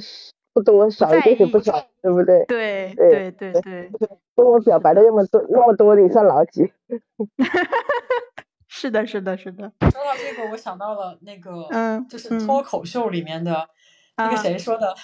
[0.56, 2.46] 不多，少一点也不少，对不对？
[2.46, 3.92] 对对对对，
[4.34, 6.72] 跟我表白的那么多那么多，你算老几？
[8.70, 9.74] 是的，是的，是的。
[9.82, 13.68] 说到这个，我想到了那个，嗯，就是脱口秀里面的
[14.16, 14.96] 那个谁说的，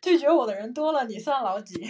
[0.00, 1.80] 拒绝我的人多了，你算老几？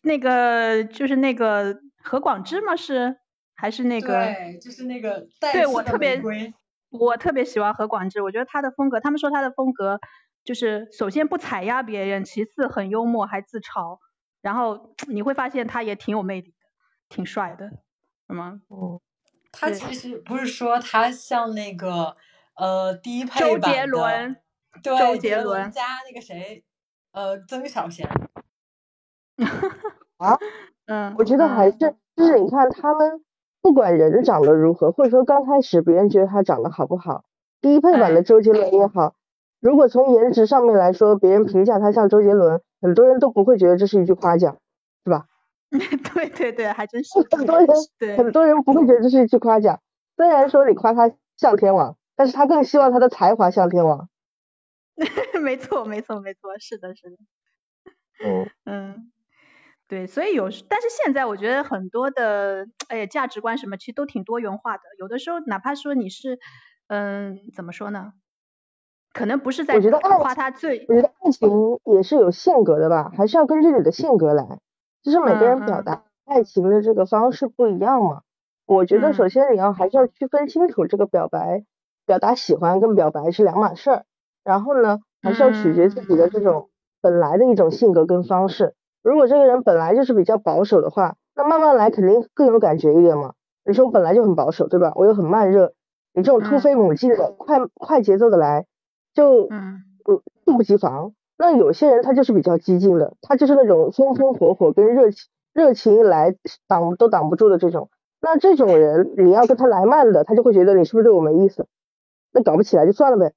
[0.00, 2.74] 那个就是那个何广智吗？
[2.76, 3.16] 是？
[3.54, 5.26] 还是那个，对，就是那个。
[5.52, 6.18] 对我特别，
[6.90, 10.00] 我特别喜欢何广智，我觉得他的风格，他们说他的风格
[10.44, 13.98] 就是首先不踩压别人，其次很幽默还自嘲，
[14.42, 16.66] 然后 你会发现他也挺有魅力的，
[17.08, 17.70] 挺帅的，
[18.28, 18.60] 是吗？
[18.68, 19.00] 哦。
[19.52, 22.16] 他其实不是说他像那个
[22.56, 24.36] 呃低配版的周杰伦，
[24.82, 26.64] 对，周杰伦加那个谁，
[27.12, 28.08] 呃曾小贤。
[30.18, 30.36] 啊？
[30.86, 31.14] 嗯。
[31.16, 33.24] 我觉得还是就是你看他们。
[33.62, 37.24] 不管人长得如何，或者说刚开始别人觉得他长得好不好，
[37.62, 39.14] 低配版的周杰伦也好，
[39.64, 44.58] 如果从颜值上面来说，别人评价他像周杰伦，很多人都不会觉得这是一句夸奖，
[45.06, 45.24] 是吧？
[46.14, 47.08] 对对对，还真是。
[47.34, 47.66] 很多人
[47.98, 49.80] 对很多人不会觉得这是一句夸奖，
[50.18, 54.10] 虽然说你夸他像天王，但是他更希望他的才华像天王。
[55.42, 57.16] 没错没错没错，是的是的。
[58.18, 59.12] 嗯嗯，
[59.88, 64.82] 对，所以有时，但是现在我觉得很多的，哎呀，价值观什么其实都挺多元化的。
[64.98, 66.38] 有的时候，哪怕说你是，
[66.88, 68.12] 嗯，怎么说呢？
[69.14, 71.48] 可能不是在我觉得爱夸他最，我觉得爱情
[71.84, 74.58] 也是有性格的吧，还是要根据你的性格来，
[75.02, 78.20] 就是每个人表达爱情的这个方式不一样嘛。
[78.66, 81.64] 我觉得嗯首先你要还是要区分清楚这个表白、
[82.04, 84.04] 表达喜欢跟表白是两码事儿，
[84.42, 86.68] 然后呢，还是要取决自己的这种
[87.00, 88.74] 本来的一种性格跟方式。
[89.02, 93.34] 如果这个人本来就是比较保守的话，那慢慢来肯定更有感觉一点嘛。
[93.64, 94.92] 你说我本来就很保守，对吧？
[94.96, 95.72] 我又很慢热，
[96.14, 98.64] 你这种突嗯飞猛进的、快快节奏的来，
[99.14, 101.14] 就嗯呃猝不及防。
[101.36, 106.36] 那有些人他就是比较激进的，他就是那种风风火火跟热情热情一来
[106.68, 107.90] 挡都挡不住的这种。
[108.20, 111.66] 那这种人你要跟他来慢的，他就会觉得你是不是对我没意思？
[112.32, 113.32] 那搞不起来就算了呗。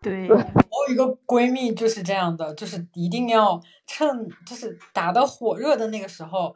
[0.00, 6.54] 对，我有一个闺蜜就是这样的，就是一定要趁就是打得火热的那个时候，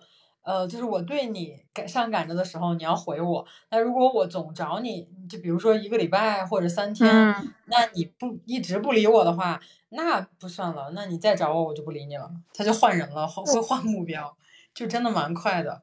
[0.50, 3.46] 呃，就是我对你感上赶着的时候，你要回我。
[3.70, 10.90] 那如果我总找你，就比如说一个礼拜或者三天，嗯那你不一直不理我的话，那不算了。
[10.92, 12.28] 那你再找我，我就不理你了。
[12.52, 14.36] 他就换人了，会会换目标，
[14.74, 15.82] 就真的蛮快的。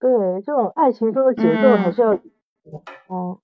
[0.00, 0.10] 对，
[0.40, 2.12] 这种爱情中的节奏还是要，
[3.10, 3.38] 嗯，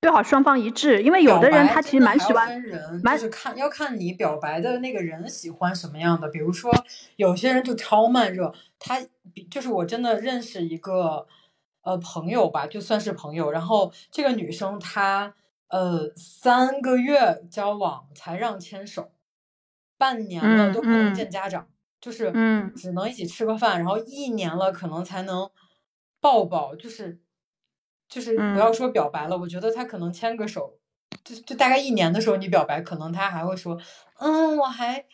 [0.00, 6.28] 最好双方一致，因为有的人他其实蛮喜欢，人，蛮就是看要看你表白的那个人喜欢什么样的。
[6.28, 6.72] 比如说，
[7.16, 9.00] 有些人就超慢热，他
[9.32, 11.26] 比就是我真的认识一个
[11.82, 15.34] 呃朋友吧，就算是朋友，然后这个女生她
[15.68, 19.10] 呃三个月交往才让牵手，
[19.98, 21.14] 半年了嗯都不能嗯。
[21.14, 21.66] 见家长，
[22.00, 22.72] 就是嗯。
[22.76, 25.50] 只能一起吃个饭，然后一年了可能才能
[26.20, 27.18] 抱抱，就是
[28.08, 30.78] 就是不要嗯说表白了，我觉得他可能牵个手，
[31.24, 33.78] 就就大概一年的时候你表白，可能他还会说，
[34.18, 35.04] 嗯，我还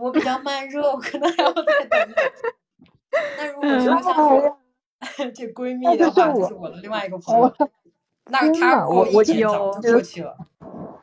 [0.00, 2.32] 我比较慢热，我可能还要再等等。
[3.38, 4.58] 那如果说
[5.34, 7.54] 这闺蜜的话，就是我的另外一个朋友，
[8.30, 10.36] 那天她过一呐我我有年早就过去了。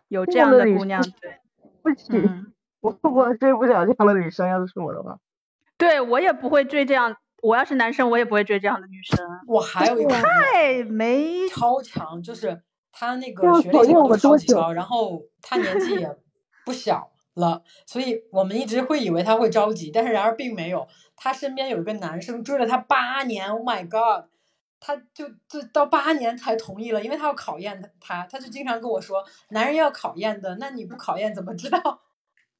[0.09, 1.39] 有这样的姑娘，对，
[1.81, 5.17] 不行，嗯，我我追不了这样的女生，要是是我的话。
[5.77, 12.61] 对我也不会追这样，我要是男生我也不会追这样的女生，我还有一个太没，超强，就是
[12.91, 16.17] 他那个学历什考验我么都超级高，然后他年纪也
[16.65, 20.87] 不小了，所以我们一直会以为他会着急，但是然而并没有。
[21.17, 24.29] 他身边有一个男生追了他八年，Oh my god！
[24.81, 31.79] 他就就到八年才同意了，因为他要考验他，他他就经常跟我说，男人要考验的，那你不考验怎么知道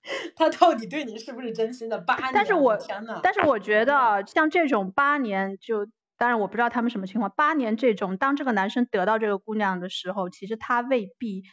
[0.35, 1.97] 他到底对你是不是真心的？
[1.99, 5.87] 八年，但是我天呐，但是我觉得啊像这种八年就。
[6.17, 11.43] 当然我不知道他们什么情况，八年这种，当这个男生得到这个姑娘的时候，其实他未必，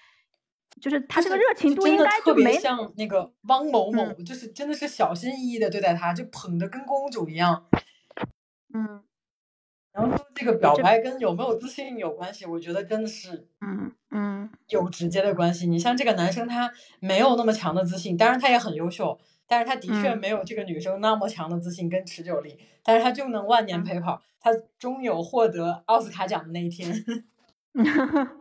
[0.80, 7.66] 就是他这个热情度应该就没像那个汪某某，嗯就是真的是小心翼翼的对待她，就捧的跟公主一样。
[8.72, 9.02] 嗯
[9.92, 15.66] 然后说这个表白跟有没有自信有关系，我觉得真的是嗯嗯有直接的关系。
[15.66, 27.04] 你像这个男生，他没有那么强的自信，当然他也很优秀，但是他的确嗯没有这个女生那么强的自信跟持久力，但是他就能万年陪跑，他终有获得奥斯卡奖的那一天。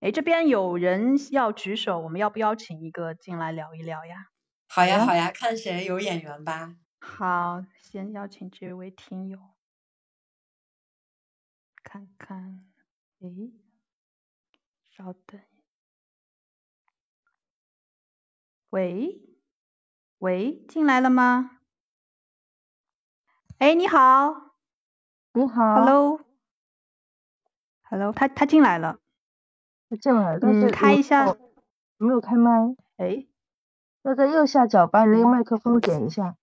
[0.00, 4.26] 哎，这边有人要举手，我们要不邀请一个进来聊一聊呀？
[4.66, 6.74] 好呀好呀好呀，看谁有眼缘吧。
[6.98, 9.38] 好，先邀请这位听友，
[11.92, 12.64] 看看，
[13.20, 13.52] 诶，
[14.96, 15.38] 稍等，
[18.70, 19.20] 喂，
[20.16, 21.58] 喂，进来了吗？
[23.58, 24.54] 哎，你好
[25.34, 26.22] 你好，Hello，Hello，
[28.14, 28.98] 他他进来了，
[29.90, 31.36] 他进来了，但是嗯开一下
[31.98, 33.26] 没有开麦，哎，
[34.00, 36.38] 要在右下角把你那个麦克风点一下。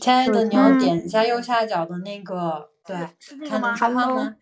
[0.00, 4.36] 亲爱的，你要嗯点一下右下角的那个，对，是那个吗看能说话 Hello 吗？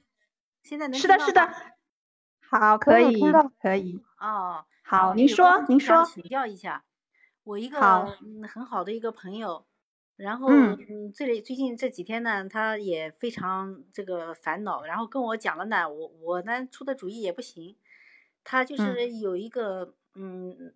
[0.65, 1.41] 现在能是的，是的
[2.41, 6.85] 好，可以可以听到，可以，哦，好，您说您说，请教一下，
[7.45, 8.17] 我一个好。
[8.21, 9.67] 嗯很好的一个朋友，
[10.17, 10.87] 然后嗯。
[10.89, 17.77] 嗯最最近这几天呢，他也非常这个烦恼，然后跟我讲了呢，我我呢出的主意也不行，
[18.45, 19.01] 他就嗯。
[19.05, 20.75] 是有一个嗯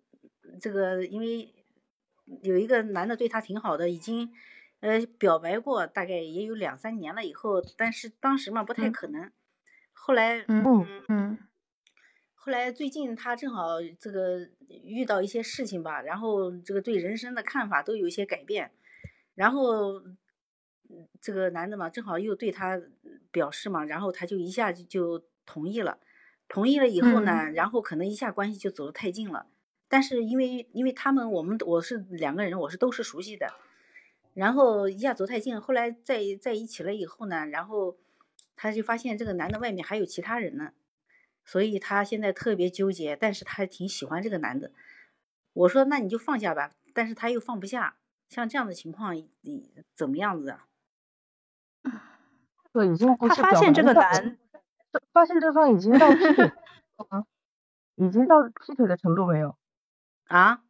[0.61, 1.53] 这个因为
[2.43, 4.33] 有一个男的对他挺好的，已经
[4.81, 8.91] 呃表白过，大概也有两三年了以后，但是当时嘛不太嗯。
[8.91, 9.31] 可能，
[10.05, 11.37] 后来嗯嗯嗯。
[12.35, 14.47] 后来最近他正好这个
[14.83, 18.69] 遇到一些事情吧，然后这个对人生的看法都有一些改变，
[19.33, 19.93] 然后
[20.89, 22.79] 嗯这个男的嘛，正好又对他
[23.31, 25.97] 表示嘛，然后他就一下就就同意了，
[26.47, 29.47] 同意了以后呢，然后可能一下关系就走得太近了，
[29.87, 33.51] 但是因为因为他们我们我是两个人，我是都是熟悉的，
[34.35, 37.97] 然后一下走太近，后来在在一起了以后呢，然后
[38.55, 40.71] 他就发现这个男的外面还有其他人呢。
[41.43, 44.71] 所以他现在特别纠结，但是他还挺喜欢这个男的。
[45.53, 47.97] 我说那你就放下吧，但是他又放不下。
[48.27, 50.67] 像这样的情况，你怎么样子啊？
[52.73, 54.37] 对已经不是他发现这个男，
[55.13, 56.51] 发现对方已经到劈腿
[57.09, 57.23] 啊，
[57.95, 59.55] 已经到劈腿的程度没有？
[60.25, 60.63] 啊？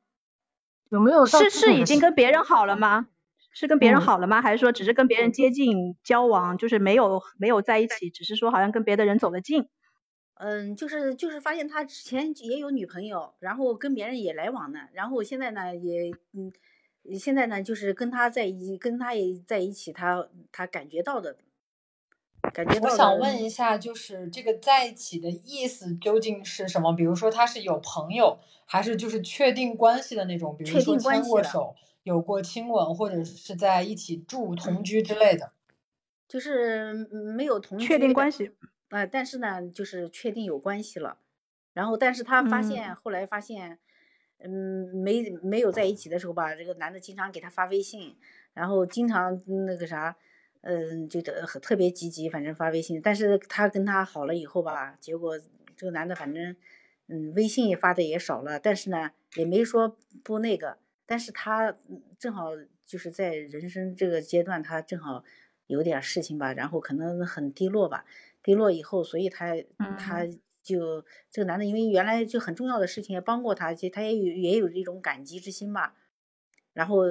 [0.90, 1.26] 有没有？
[1.26, 3.08] 是是已经跟别人好了吗？
[3.56, 4.42] 是跟别人嗯好了吗？
[4.42, 9.70] 还是说只是跟别人接近交往，就是没有没有在一起，只是说好像跟别的人走得近？
[10.34, 16.52] 嗯，就是就是发现他之前也有女朋友，然后跟别人也来往呢，然后现在呢也嗯，
[17.18, 21.38] 现在呢就是跟他在一跟他也在一起，他他感觉到的，
[22.54, 22.90] 感觉到。
[22.90, 26.92] 我想问一下，就是这个在一起的意思究竟是什么？
[26.92, 30.54] 比如说他是有朋友，还是就是确定关系的那种？
[30.58, 31.76] 比如确说牵定关系了过手、
[32.06, 35.54] 有过亲吻，或者是在一起住、同居之类的。
[36.28, 38.52] 就是嗯没有同确定关系？
[38.90, 41.18] 啊、但是呢，就是确定有关系了，
[41.74, 43.80] 然后但是他发嗯现、后来发现，
[44.38, 48.16] 嗯，没没有在一起的时候吧，这个男的经常给他发微信，
[48.54, 50.16] 然后经常那个啥，
[50.62, 53.02] 嗯，就特特别积极，反正发微信。
[53.02, 55.40] 但是他跟他好了以后吧，结果
[55.76, 56.56] 这个男的反正，
[57.08, 62.52] 嗯，微信也发的也少了，但是呢，也没说不那个，但是他嗯正好
[62.86, 65.24] 就是在人生这个阶段，他正好
[65.68, 68.06] 有点事情吧，然后可能很低落吧。
[68.44, 69.56] 低落以后，所以他
[69.98, 70.26] 他
[70.62, 75.96] 就这个男的，因为原来就很重要的事情也帮过他，其实他也有也有这种感激之心吧。
[76.74, 77.04] 然后，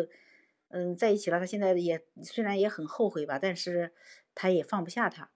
[0.69, 3.93] 嗯，在一起了，他现在也虽然也很后悔吧，但是
[4.35, 5.31] 他也放不下他。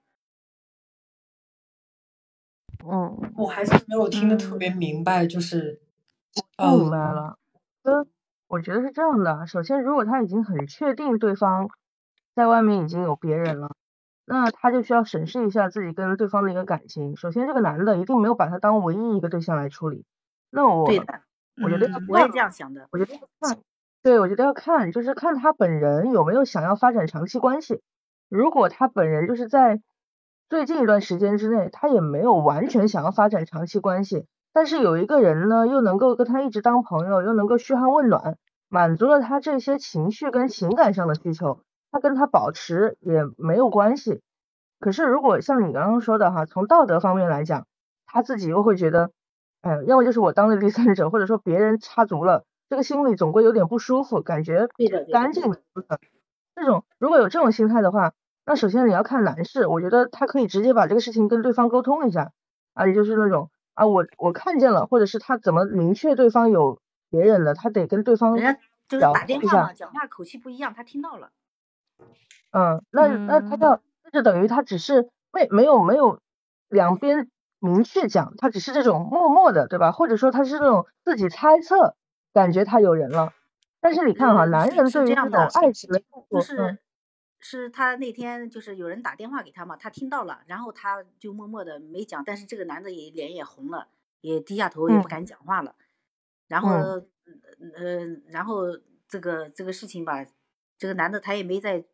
[2.84, 5.80] 嗯，我还是没有听得特别明白，就是，
[6.59, 7.38] 我明嗯，白了。
[7.82, 8.06] 呃，
[8.49, 9.46] 我觉得是这样的。
[9.46, 11.68] 首先，如果他已经很确定对方
[12.34, 13.70] 在外面已经有别人了，
[14.24, 17.16] 那他就需要审视一下自己跟对方的一个感情。
[17.16, 20.05] 首先，这个男的一定没有把他当唯一一个对象来处理。
[20.51, 21.20] 那我对的，
[21.62, 22.88] 我觉得要嗯我也这样想的。
[22.90, 23.59] 我觉得要看，
[24.03, 27.82] 对，我觉得要看，就是看他本人有没有想要发展长期关系。
[28.30, 29.82] 如果他本人就是在
[30.49, 34.26] 最近一段时间之内，他也没有完全想要发展长期关系，
[34.59, 38.36] 但是有一个人呢，又能够跟他一直当朋友，又能够嘘寒问暖，
[38.68, 41.61] 满足了他这些情绪跟情感上的需求，
[41.92, 44.20] 他跟他保持也没有关系。
[44.80, 47.68] 可是如果像你刚刚说的哈，从道德方面来讲，
[48.04, 49.12] 他自己又会觉得，
[49.62, 55.61] 哎，要么就是我当了第三者，或者说别人插足了，这个心里总归有点不舒服，感觉对的，对的干净的。
[56.56, 58.12] 这种如果有这种心态的话，
[58.44, 62.32] 那首先你要看男士，我觉得他可以直接把这个事情跟对方沟通一下，
[62.74, 71.30] 啊，也就是那种啊，我我看见了，或者是他怎么明确对方有别人了，他得跟对方人家就是打电话嘛，讲话口气不一样，他听到了。
[72.50, 76.18] 嗯，那那他嗯要，那就等于他只是没没有没有
[76.68, 77.28] 两边
[77.60, 79.92] 明确讲，他只是这种默默的，对吧？
[79.92, 81.94] 或者说他是那种自己猜测，
[82.34, 83.32] 感觉他有人了。
[83.80, 86.78] 但是你看哈，男人对于这种爱情的付出，就是嗯
[87.41, 93.89] 是他那天就是有人打电话给他嘛，他听到了，然后他就默默的没讲，但是这个男的也脸也红了，
[94.20, 95.74] 也低下头也不嗯敢讲话了。
[96.49, 97.03] 然后，嗯
[97.76, 98.64] 呃，然后
[99.07, 100.24] 这个这个事情吧，
[100.78, 101.84] 这个男的他也没再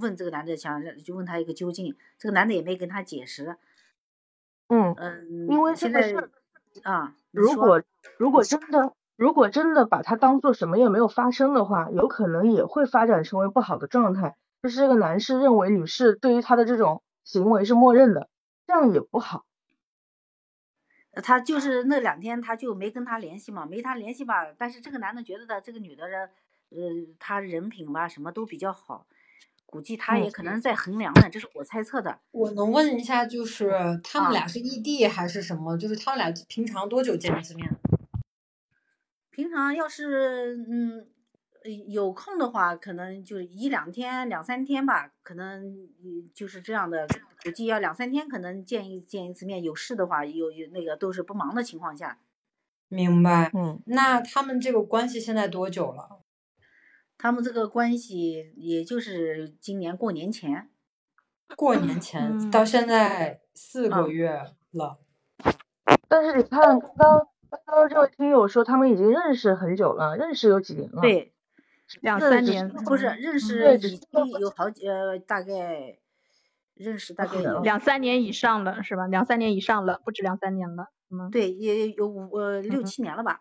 [0.00, 3.56] 问这个男的，想就问他一个究竟，这个男的也没跟他解释。
[4.68, 6.14] 嗯，嗯，因为现在
[6.82, 7.82] 啊，如果
[8.18, 14.36] 如果真的如果真的把它当做什么也没有发生的话，有可能也会发展成为不好的状态。
[14.64, 18.30] 就是这个男士认为女士对于他的这种行为是默认的，
[18.66, 19.44] 这样也不好。
[21.10, 26.16] 呃他就是那两天他就没跟他联系嘛，没他联系吧，但是这个男的觉得的这个女的呢，
[26.70, 26.78] 呃，
[27.18, 29.06] 他人品吧什么都比较好，
[29.66, 32.20] 估计他也嗯可能在衡量呢，这是我猜测的。
[32.30, 35.76] 我能问一下，就是他们啊俩是异地还是什么？
[35.76, 37.70] 就是他们俩平常多久见一次面？
[39.30, 41.06] 平常要是嗯呃
[41.86, 45.64] 有空的话，可能就一两天、两三天吧，可能
[46.02, 47.06] 嗯就是这样的，
[47.42, 49.62] 估计要两三天可能见一见一次面。
[49.62, 52.18] 有事的话，有有那个都是不忙的情况下，
[52.88, 53.50] 明白。
[53.54, 56.20] 嗯那他们这个关系现在多久了？
[57.16, 60.68] 他们这个关系也就是今年过年前。
[61.56, 64.30] 过年前嗯到现在四个嗯月
[64.72, 64.98] 了。
[66.08, 71.00] 但是你看，刚刚刚刚这位听友说他们已经认识很久了，认识有几年了？
[71.00, 71.33] 对，
[72.00, 75.98] 两三年，不是嗯认识对只已经有好几呃，大概
[76.74, 79.06] 认识大概有两三年以上了是吧？
[79.06, 83.40] 两三年以上了，不止两三年了，嗯对也有五呃六嗯七年了吧。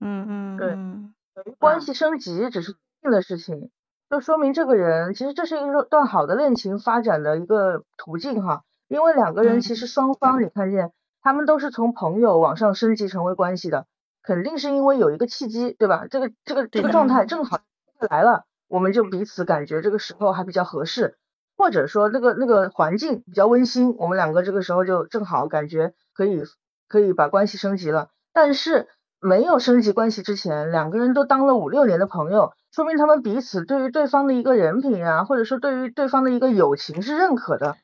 [0.00, 1.14] 嗯嗯对嗯
[1.58, 3.70] 关系升级只是最近的事情，
[4.08, 8.64] 就说明这个人其实这是一个段好的恋情发展的一个途径哈。
[8.86, 13.86] 因为两个人其实双方你看见他们都是从朋友往上升级成为关系的，
[14.28, 16.06] 肯定是因为有一个契机，对吧？
[16.10, 17.60] 这个这个这个状态正好
[17.98, 21.16] 来了，我们就彼此感觉这个时候还比较合适，
[21.56, 26.42] 或者说那个那个环境比较温馨，我们两个这个时候就正好感觉可以
[26.88, 28.10] 可以把关系升级了。
[28.34, 37.76] 但是没有升级关系之前，两个人都当了五六年的朋友，说明他们彼此对于对方的一个人品啊，或者说对于对方的一个友情是认可的。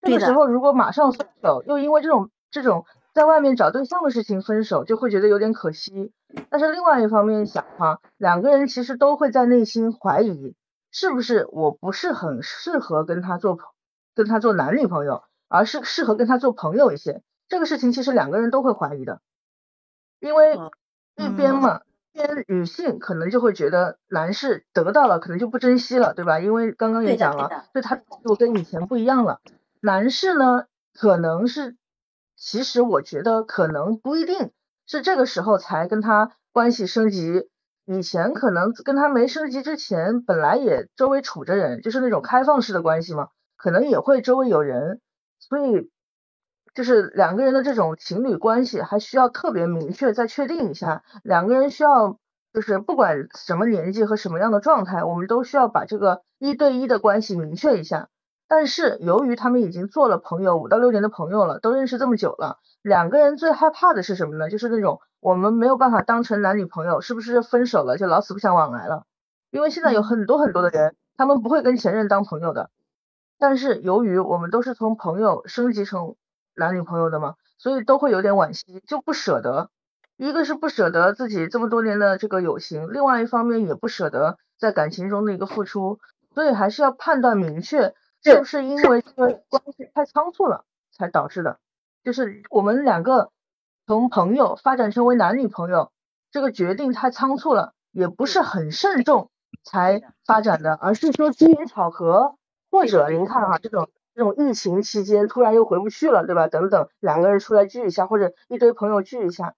[0.00, 6.12] 这个时候如果马上分手，又因为这种这种在外面找对象的事情分手，就会觉得有点可惜。
[6.48, 10.54] 但是另外一方面想哈，两个人其实都会在内心怀疑，
[10.90, 13.66] 是不是我不是很适合跟他做朋
[14.14, 17.22] 跟他做男女朋友，而是适合跟他做朋友一些。
[17.48, 19.20] 这个事情其实两个人都会怀疑的，
[20.20, 20.70] 因为哦
[21.16, 21.82] 一边嘛，
[22.12, 26.40] 一边女性可能就会觉得男士得到了可能就不珍惜了，对吧？
[26.40, 29.40] 因为刚刚也讲了对的，对他就跟以前不一样了。
[29.80, 31.76] 男士呢，可能是，
[32.44, 34.50] 其实我觉得可能不一定
[34.84, 37.48] 是这个时候才跟他关系升级，
[37.86, 45.00] 以前可能跟他没升级之前，本来也周围处着人，就是那种开放式的关系嘛，可能也会周围有人，
[45.38, 45.88] 所以
[46.74, 52.18] 就是两个人的这种情侣关系还需要特别明确再确定一下，两个人需要
[52.52, 58.08] 就是不管什么年纪和什么样的状态，我们都需要把这个一对一的关系明确一下。
[58.54, 64.50] 但是由于他们已经做了朋友五到六年的朋友了，都认识这么久了，两个人最害怕的是什么呢？
[64.50, 69.06] 就是那种我们没有办法当成男女朋友，是不是分手了就老死不相往来了？
[69.50, 72.68] 因为现在有很多很多的人，他们不会跟前任当朋友的，
[73.38, 76.16] 但是由于我们都是从朋友升级成
[76.54, 79.70] 男女朋友的嘛，所以都会有点惋惜，就不舍得。
[80.18, 86.00] 一个是不舍得自己这么多年的这个友情，另外一方面也不舍得在感情中的一个付出，
[86.34, 91.58] 所以还是要判断明确，是不是因为这个关系太仓促了才导致的。
[92.04, 93.30] 就是我们两个
[93.86, 95.92] 从朋友发展成为男女朋友，
[96.30, 99.30] 这个决定太仓促了，也不是很慎重
[99.62, 102.36] 才发展的，而是说机缘巧合，
[102.70, 106.48] 或者您看哈、这种这种疫情期间突然又回不去了，对吧？
[106.48, 109.54] 等等，两个人出来聚一下，或者一堆朋友聚一下，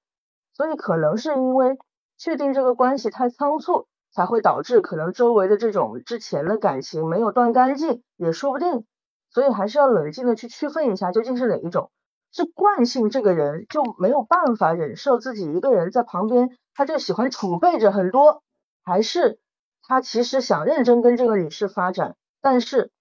[0.52, 1.78] 所以可能是因为
[2.18, 8.86] 确定这个关系太仓促，才会导致可能周围的这种之前的感情没有断干净，也说不定。
[9.30, 11.90] 所以还是要冷静的去区分一下，究竟是哪一种。
[12.32, 18.44] 是惯性，这个人就没有办法忍受自己一个人在旁边，他就喜欢储备着很多，
[18.84, 19.40] 还是
[19.82, 22.92] 他其实想认真跟这个女士发展，但是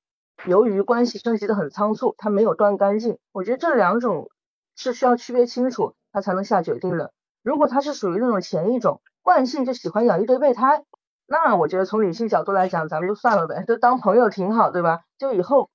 [0.46, 3.20] 由于关系升级的很仓促，他没有断干净。
[3.32, 4.30] 我觉得这两种
[4.76, 7.12] 是需要区别清楚，他才能下决定的。
[7.44, 10.84] 如果他是属于那种前一种惯性，就喜欢养一堆备胎，
[11.26, 15.04] 那我觉得从理性角度来讲，咱们就算了呗，就当朋友挺好，对吧？
[15.18, 15.70] 就以后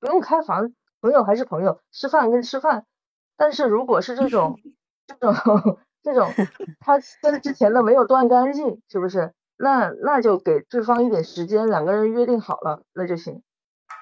[0.00, 2.86] 不用开房，朋友还是朋友，吃饭跟吃饭。
[3.36, 4.58] 但是如果是这种
[5.06, 6.30] 这种这种，
[6.80, 9.34] 他跟之前的没有断干净，是不是？
[9.56, 13.42] 那那就给对方一点时间，两个人约定好了，那就行。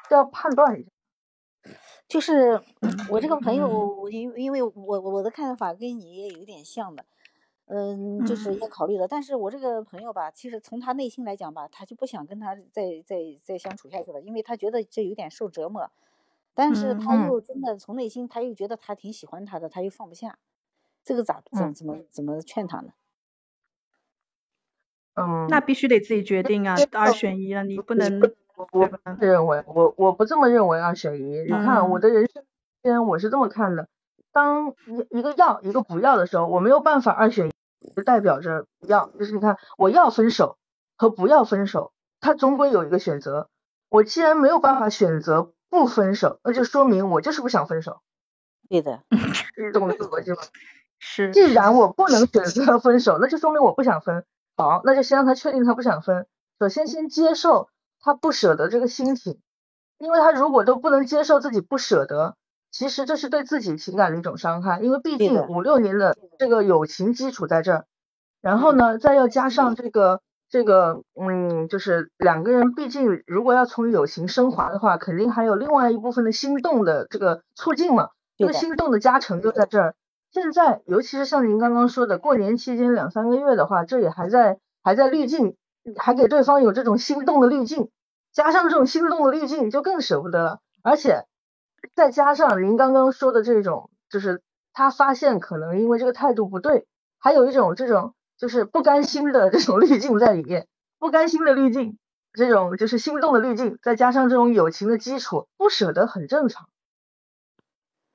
[0.09, 0.89] 这要判断一下。
[2.09, 2.61] 就是
[3.09, 7.05] 我这个朋友，因因为我我的看法跟你也有点像的，
[7.75, 15.91] 嗯，就是也考虑了，但是我这个朋友吧，其实从他内心来讲吧，他就不想跟他再再再相处下去了，因为他觉得这有点受折磨，
[16.53, 17.29] 但是他嗯。
[17.29, 20.39] 又真的从内心他又觉得他挺喜欢他的，他又放不下，
[21.03, 21.97] 这个咋怎嗯怎么。
[22.11, 22.93] 怎么劝他呢？
[25.15, 25.61] 嗯，那。
[25.61, 28.21] 必须得自己决定啊，二选一了，你不能
[28.57, 31.41] 我我不认为，我我不这么认为二选一。
[31.43, 32.11] 你看我的。
[32.11, 32.45] 人生
[32.83, 33.89] 间我是这么看的，
[34.33, 37.53] 当一一个要一个不要的时候，我没有办法二选一，
[37.97, 39.09] 就代表着不要。
[39.19, 40.59] 就是你看我要分手
[40.97, 43.49] 和不要分手，他终归有一个选择。
[43.89, 48.01] 我既然没有办法选择不分手，那就说明我就是不想分手，
[48.69, 49.03] 对的，
[49.55, 50.39] 是这么个逻辑吗？
[51.05, 54.25] 是既然我不能选择分手，那就说明我不想分。
[54.57, 56.27] 好，那就先让他确定他不想分。
[56.61, 57.69] 首先先接受
[58.01, 59.41] 他不舍得这个心情，
[59.99, 62.37] 因为他如果都不能接受自己不舍得，
[62.73, 64.81] 其实这是对自己情感的一种伤害。
[64.81, 67.85] 因为毕竟五六年的这个友情基础在这儿，
[68.41, 79.95] 然后呢，再要加上这个这个，嗯，就是两个人毕竟如果要从友情升华的话，肯定还有另外一部分的心动的这个促进嘛，这个对心动的加成就在这儿。
[80.33, 85.57] 现在尤其是像您刚刚说的，过年期间两三个月的话，这也还在还在滤镜，
[85.97, 87.91] 还给对方有这种心动的滤镜，
[88.33, 90.61] 加上这种心动的滤镜，就更舍不得了。
[90.83, 91.27] 而且
[91.95, 96.87] 再加上您刚刚说的这种，就是他发现可能因为这个态度不对，
[97.19, 100.69] 还有一种这种就是不甘心的这种滤镜在里面，
[100.99, 101.99] 不甘心的滤镜，
[102.33, 106.69] 这种就是心动的滤镜，再加上这种友情的基础，不舍得很正常。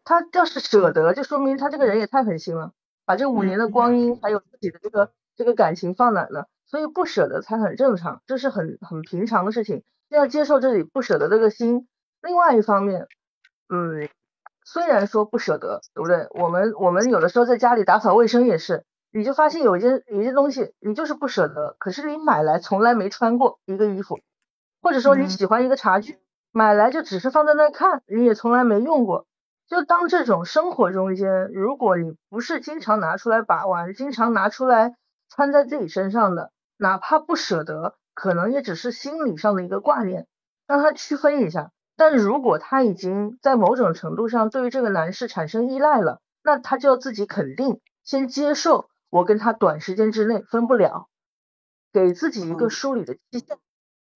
[0.04, 2.72] 他要是舍得，就说明他这个人也太狠心了，
[3.06, 6.48] 把这五年的光阴还有自己的这个这个感情放哪了？
[6.66, 11.88] 所以不舍得才很正常，这是很很平常的事情，要接受这里不舍得这个心。
[12.22, 13.08] 另外一方面，
[13.70, 14.08] 嗯，
[14.64, 16.28] 虽然说不舍得，对不对？
[16.32, 24.20] 我们我们有的时候在家里打扫卫生也是，你就发现有一件有一些东西你就是不舍得，可是你买来从来没穿过一个衣服，
[24.82, 26.20] 或者说你喜欢一个茶具，
[26.52, 29.26] 买来就只是放在那看，你也从来没用过。
[29.68, 34.96] 就当这种生活中间，如果你不是经常拿出来把玩，经常拿出来
[35.30, 40.26] 穿在自己身上的，哪怕不舍得，可能也只是心理上的一个挂念，
[40.68, 41.72] 让它区分一下。
[41.98, 51.10] 但如果他已经在某种程度上对于这个男士产生依赖了，那他就要自己肯定，先接受我跟他短时间之内分不了，
[51.92, 53.58] 给自己一个梳理的期限。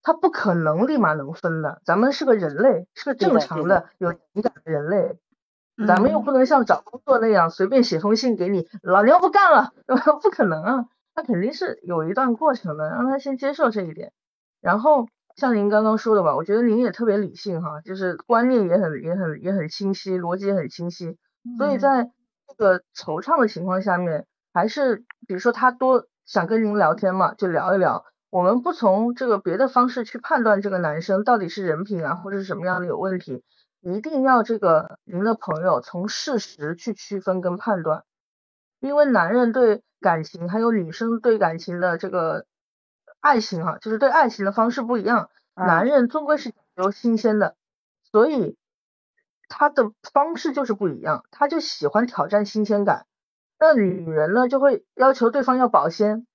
[0.04, 5.18] 他不可能立马能分的，咱们是个人类，是个正常的有情感的人类。
[5.88, 9.74] 咱们又不能像找工作那样随便写封信给你，老娘不干了，
[10.22, 14.12] 不可能啊，他肯定是有一段过程的，让他先接受这一点。
[14.60, 21.18] 然后像您刚刚说的吧，我觉得您也特别理性哈，就是观念也很也很也很清晰，逻辑也很清晰。
[21.58, 22.12] 所以在
[22.48, 28.06] 这个惆怅的情况下面，还是比如说他多想跟您聊天嘛，就聊一聊。
[28.30, 33.44] 我们不从这个别的方式去判断这个男生到底是人品啊，或者是什么样的有问题。
[33.82, 38.04] 一定要这个您的朋友从事实去区分跟判断，
[38.80, 42.46] 因为男人对感情还有女生对感情的这个
[43.22, 45.30] 爱情哈，就是对爱情的方式不一样。
[45.56, 47.56] 男人终归是求新鲜的，
[48.12, 48.58] 所以
[49.48, 53.06] 他的方式就是不一样，他就喜欢挑战新鲜感。
[53.60, 56.26] 那女人呢，就会要求对方要保鲜，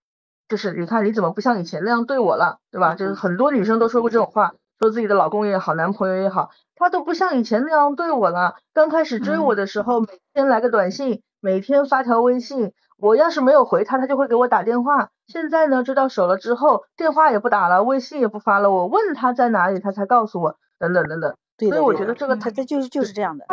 [0.49, 2.95] 就是你看你怎么不像以前那样对我了，对吧？
[2.95, 4.55] 就是很多女生都说过这种话。
[4.79, 8.57] 说自己的老公也好，男朋友也好，他都不像以前那样对我了。
[8.75, 15.09] 刚开始追我的时候，每天来个短信，每天发条微信，我要是没有回他，他就会给我打电话。
[15.27, 18.71] 现在呢，追到手了之后，电话也不打了，微信也不发了。
[18.71, 21.37] 我问他在哪里，他才告诉我，等等等等。
[21.59, 23.47] 所以我觉得这个他这就是就是这样的，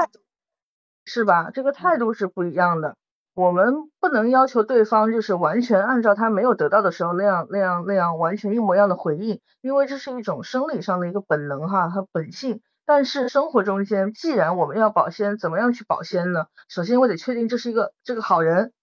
[1.05, 1.49] 是吧？
[1.51, 2.95] 这个态度是不一样的。
[3.34, 12.61] 我们不能要求对方就是完全按照他没有得到的时候那样那样那样完全一模一样的回应，因为这是一种生理上的一个本能哈和本性。
[12.86, 16.45] 但是生活中间，既然我们要保鲜，怎么样去保鲜呢？
[16.67, 18.74] 首先我得确定这是一个这个好人，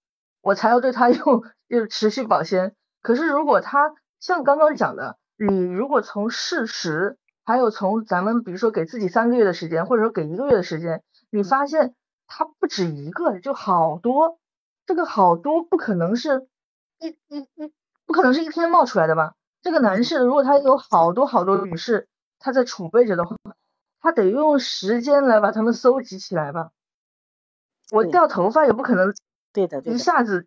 [0.41, 2.75] 我才要对他 用又持续保鲜。
[3.03, 11.95] 可是如果他像刚刚讲的，你如果从事实，还有从咱们比如说给自己三个月的时间，或者说给一个月的时间，你发现
[12.27, 14.39] 他不止一个，就好多。
[14.87, 16.49] 这个好多不可能是
[16.99, 17.73] 一一一
[18.07, 19.35] 不可能是一天冒出来的吧？
[19.63, 23.37] 这个男士如果他有好多好多女士他在储备着的话，
[24.01, 26.71] 他得用时间来把他们搜集起来吧。
[27.93, 29.15] 我掉头发也不可能，
[29.53, 30.47] 对的，一下子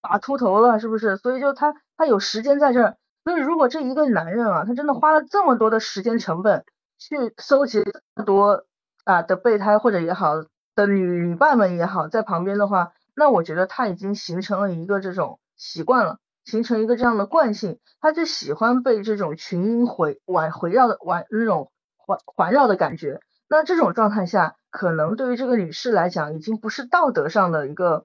[0.00, 1.16] 打秃头了，是不是？
[1.16, 2.96] 所以就他他有时间在这儿。
[3.24, 6.64] 所以如果这一个男人啊，他真的花了这么多的时间成本
[6.98, 8.64] 去搜集这么多
[9.04, 10.34] 啊的备胎或者也好
[10.74, 12.92] 的女女伴们也好，在旁边的话。
[13.14, 23.20] 那我觉得他已经形成了一个这种习惯了，形成一个这样的惯性，他就喜欢被这种群英回环围绕的环那种环环绕的感觉。
[23.48, 28.04] 那这种状态下，可能对于这个女士来讲，已经不是道德上的一个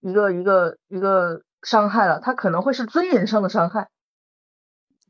[0.00, 3.88] 一个一个一个伤害了，它可能会是尊严上的伤害。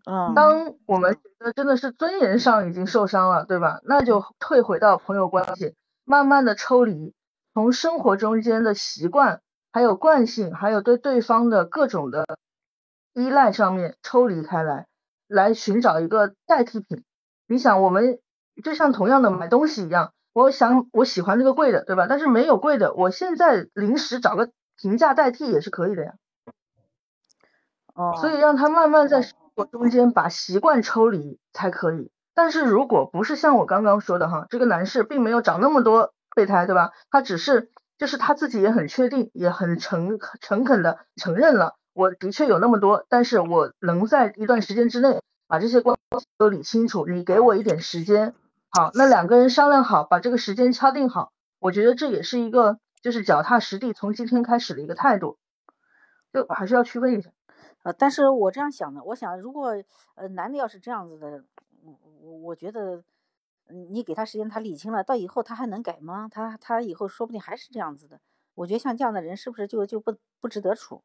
[0.04, 3.80] 嗯，当我们觉得真的是尊严上已经受伤了，对吧？
[3.84, 5.74] 那就退回到朋友关系，
[6.04, 7.12] 慢慢的抽离。
[7.54, 9.40] 从生活中间的习惯，
[9.72, 12.24] 还有惯性，还有对对方的各种的
[13.14, 14.86] 依赖上面抽离开来，
[15.26, 17.02] 来寻找一个代替品。
[17.48, 18.20] 你想，我们
[18.62, 22.06] 就像同样的买东西一样，我想我喜欢这个贵的，对吧？
[22.08, 26.14] 但是没有贵的，我现在临时找个平价代替也是可以的呀。
[27.94, 28.14] 哦。
[28.20, 32.10] 所以让他慢慢在生活中间把习惯抽离才可以。
[32.34, 36.12] 但是如果不是像我刚刚说的哈，这个男士并没有找那么多。
[36.34, 36.92] 备胎对吧？
[37.10, 47.06] 他只是就是他自己也很确定，也很诚诚恳的承认了，我的确有那么多，但是我能在一段时间之内把这些关系都理清楚。
[47.06, 48.34] 你给我一点时间，
[48.68, 51.32] 好，那两个人商量好，把这个时间敲定好。
[51.58, 55.38] 我觉得这也是一个，就是脚踏实地从今天开始的一个态度，
[56.32, 57.30] 就还是要去问一下。
[57.84, 59.80] 呃，但是我这样想的，我想如果
[60.16, 61.44] 呃男的要是这样子的，
[61.84, 63.04] 我我我觉得，
[63.68, 66.28] 你给他时间，他理清了，到以后他还能改吗？
[66.28, 68.18] 他他以后说不定还是这样子的。
[68.56, 71.04] 我觉得像这样的人是不是就就不不值得处？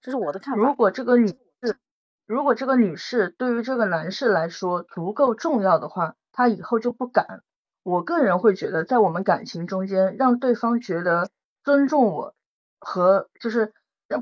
[0.00, 0.58] 这是我的看法。
[0.58, 1.28] 如果这个女
[1.60, 1.76] 士，
[2.24, 7.42] 如果这个女士对于这个男士来说足够重要的话，他以后就不敢。
[7.82, 11.30] 我个人会觉得，在我们感情中间，让对方觉得
[11.64, 12.34] 尊重我
[12.78, 13.72] 和就是。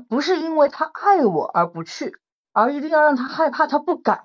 [0.07, 2.15] 不是因为他爱我而不去，
[2.53, 4.23] 而一定要让他害怕，他不敢，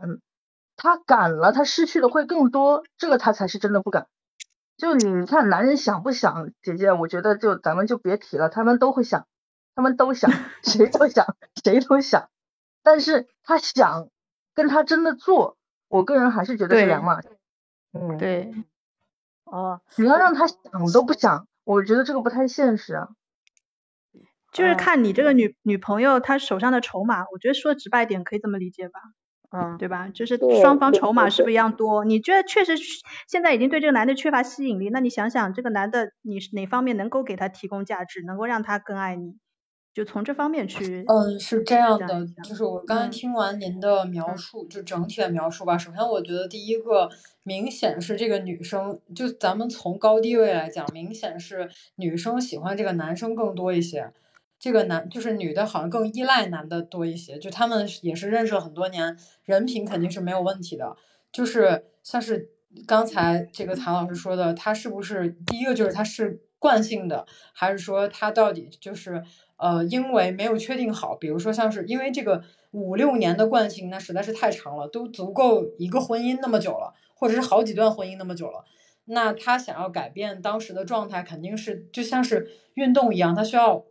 [0.77, 4.07] 他敢了，他失去的会更多，这个他才是真的不敢。
[4.77, 9.27] 就你看，男人想不想，姐姐，我觉得就咱们就别提了，他们都会想，
[9.75, 10.31] 他们都想，
[10.63, 11.35] 谁都想，
[11.65, 12.29] 谁都想，
[12.85, 14.09] 但是他想
[14.55, 15.57] 跟他真的做，
[15.89, 17.37] 我个人还是觉得是两码事。
[17.93, 18.55] 嗯，对，
[19.47, 20.59] 哦，你要让他想
[20.93, 23.09] 都不想，我觉得这个不太现实啊。
[24.53, 29.01] 就是看你这个女女朋友她手上的筹码，我觉得说直白点可以这么理解吧，
[29.51, 30.09] 嗯，对吧？
[30.09, 32.05] 就是双方筹码是不是一样多？
[32.05, 32.75] 你觉得确实
[33.29, 39.37] 现在已经对这个男的缺乏吸引力，那你想想这个男的你是哪方面能够给他提供价值，能够让他更爱你？
[39.97, 41.03] 就从这方面去。
[41.09, 45.79] 嗯，是这样的，就是我刚才听完您的描述，就整体的描述吧。
[45.79, 47.09] 首先，我觉得第一个
[47.45, 54.13] 明显是这个女生，就咱们从高低位来讲，明显是女生喜欢这个男生更多一些。
[54.59, 57.39] 这个男就是女的，好像更依赖男的多一些。
[57.39, 60.95] 就他们也是认识了很多年，人品肯定是没有问题的。
[61.33, 62.51] 就是像是
[62.87, 69.23] 刚才这个谭老师说的，他是不是第一个就是他是惯性的，还是说他到底就是
[69.57, 71.15] 呃因为没有确定好？
[71.15, 78.65] 比如说像是因为这个五六年的惯性，那实在是太长了，都足够一个婚姻那么久了，或者是好几段婚姻那么久了。
[79.07, 83.85] 那他想要改变当时的状态，肯定是就像是运动一样，他需要。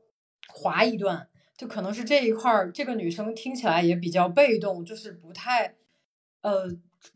[0.47, 5.75] 滑一段，就可能是这一块儿，这个女生听起来也比较被动，就是不太，
[6.41, 6.69] 呃，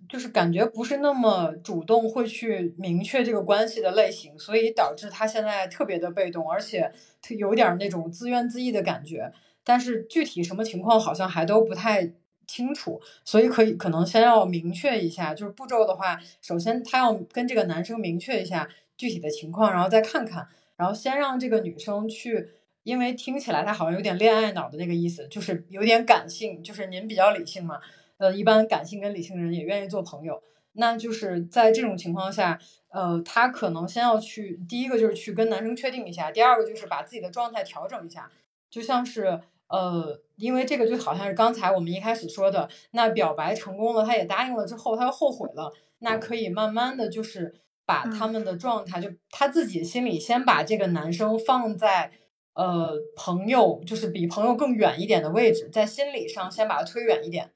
[0.08, 9.32] 就是感觉不是那么主动会去明确这个关系的类型，所以导致他现在特别的被动，而且他有点那种自怨自艾的感觉。
[9.64, 12.12] 但是具体什么情况好像还都不太
[12.48, 18.68] 清楚，所以可以可能先要明确一下，就是步骤的话，首先他要跟这个男生明确一下
[18.98, 22.50] 具体的情况，然后再看看，然后先让这个女生去。
[22.84, 27.78] 因为听起来他好像有点恋爱脑的那个意思，就是有点感性，就是您比较理性嘛。
[28.20, 30.44] 呃，一般感性跟理性人也愿意做朋友。
[30.74, 32.60] 那就是在这种情况下，
[32.90, 38.30] 呃，他可能先要去第一个就是去跟男生确定一下，第二个就是把自己的状态调整一下。
[38.70, 47.56] 就像是呃，因为这个就好像是刚才我们一开始说的，那表白成功了，他也答应了之后，他又后悔了，那可以慢慢的就是
[47.86, 52.12] 把他们的状态，就他自己心里先把这个男生放在。
[52.56, 57.52] 呃，朋友就是比朋友更远一点的位置，在心理上先把他推远一点，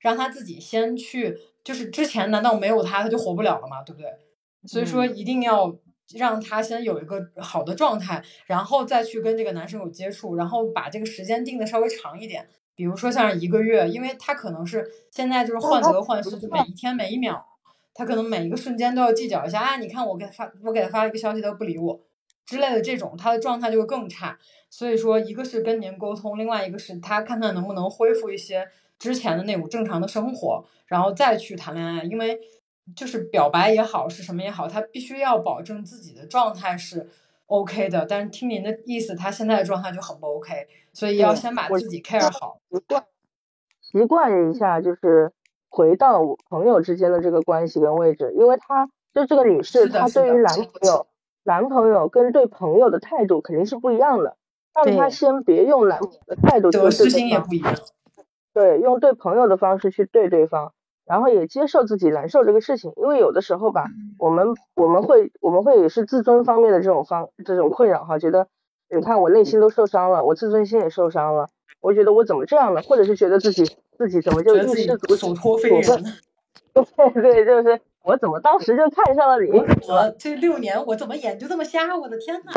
[0.00, 1.38] 让他自己先去。
[1.64, 3.82] 就是之前难道没有他他就活不了了吗？
[3.82, 4.08] 对不对？
[4.66, 5.76] 所以说一定要
[6.14, 17.44] 让他先有一个好的状态，然后再去跟这个男生有接触，然后把这个时间定的稍微长一点，比如说像一个月，因为他可能是现在就是患得患失，就每一天每一秒，
[17.92, 19.76] 他可能每一个瞬间都要计较一下啊。
[19.78, 22.00] 你看我给他发，我给他发了一个消息，他不理我。
[22.44, 24.38] 之类的这种，他的状态就会更差。
[24.70, 28.64] 所以说，一个是跟您沟通，另外一个是他看看能不能恢复一些
[28.98, 32.02] 之前的那种正常的生活，然后再去谈恋爱。
[32.04, 32.40] 因为
[32.94, 37.08] 就是表白也好，是什么也好，他必须要保证自己的状态是
[37.46, 38.06] OK 的。
[38.06, 42.60] 但是听您的意思，他现在的状态就很不 OK，所以要先把自己 care 好。
[42.70, 43.04] 习惯
[43.80, 45.32] 习惯一下，就是
[45.68, 51.06] 回到朋友之间的这个关系跟位置，因为他就这个女士，她对于男朋友。
[51.48, 54.36] 男朋友跟对朋友的态度肯定是不一样的，
[54.74, 57.30] 让他先别用男朋友的态度去对对
[57.60, 57.74] 方，
[58.56, 60.72] 对，用对朋友的方式去对对方，
[61.04, 63.84] 然后也接受自己难受这个事情，因为有的时候吧，
[64.18, 68.46] 我们我们会我们会也是自尊方面的这种方这种困扰哈，觉得
[68.88, 71.48] 你看我内心都受伤了，我自尊心也受伤了，
[71.82, 72.80] 我觉得我怎么这样呢？
[72.80, 73.64] 或者是觉得自己
[73.98, 76.04] 自己怎么就一失足所托非人？
[76.72, 77.78] 对对，就是。
[78.06, 79.50] 我怎么当时就看上了你？
[79.88, 81.96] 我这六年我怎么眼就这么瞎？
[81.96, 82.52] 我的天呐！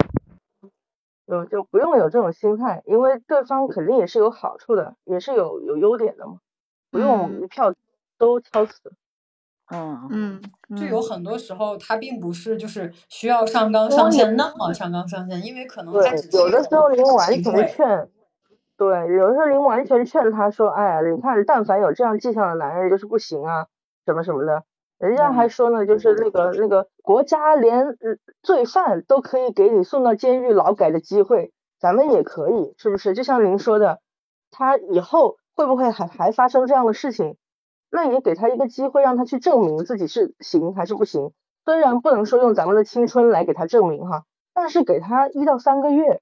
[1.29, 6.39] 就就不用有这种心态，因为对方肯定也是有好处的，也是有有优点的嘛，
[6.89, 7.75] 不用一票
[8.17, 8.91] 都敲死。
[9.71, 10.41] 嗯嗯，
[10.75, 18.09] 就有很多时候他并不是就是需要上纲上线那么上纲上线，因为可能他只有的时候您完全劝，
[18.75, 23.67] 对，有的时候您完全劝他说，哎呀，你看，但凡有这样迹象的男人就是不行啊，
[24.07, 24.63] 什么什么的。
[24.99, 27.97] 人家还说呢，就是那个那个国家连
[28.43, 33.13] 罪犯都可以给你送到监狱劳改的机会，咱们也可以，是不是？
[33.13, 34.01] 就像您说的，
[34.51, 37.37] 他以后会不会还还发生这样的事情？
[37.89, 41.31] 那也给他一个机会，让他去证明自己是行还是不行。
[41.63, 46.19] 虽然不能说用咱们的青春来给他证明哈，但是给他一到三个月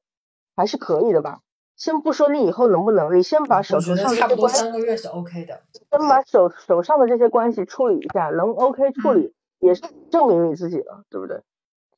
[0.56, 1.40] 还是可以的吧。
[1.78, 5.62] 先不说你以后能不能，你先把手头上差不多三个月是 OK 的。
[5.90, 11.42] 先把手手上的这些关系处理一下，能 OK 处理也是证明你自己了，对不对？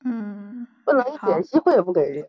[0.06, 0.68] 嗯。
[0.86, 2.28] 不能一点机会也不给人。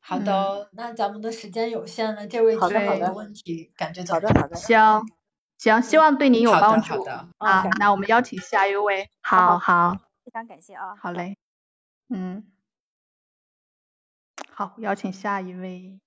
[0.00, 5.06] 好的，那咱们的时间有限了，这位好的好的问题感觉好的好的行。
[5.58, 7.04] 行，希望对你有帮助
[7.38, 7.68] 啊。
[7.78, 9.10] 那我们邀请下一位。
[9.22, 10.94] 好好，非常感谢啊。
[10.98, 11.36] 好嘞，
[12.08, 12.44] 嗯，
[14.56, 15.98] 好，邀请下一位。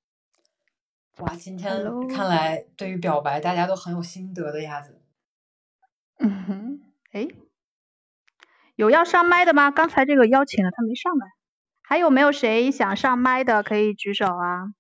[1.18, 5.02] 哇，今天看来对于表白大家都很有心得的样子。
[6.20, 6.82] 嗯哼，
[7.12, 7.28] 哎，
[8.76, 9.70] 有要上麦的吗？
[9.70, 11.28] 刚才这个邀请了，他没上来。
[11.82, 14.74] 还有没有谁想上麦的可以举手啊？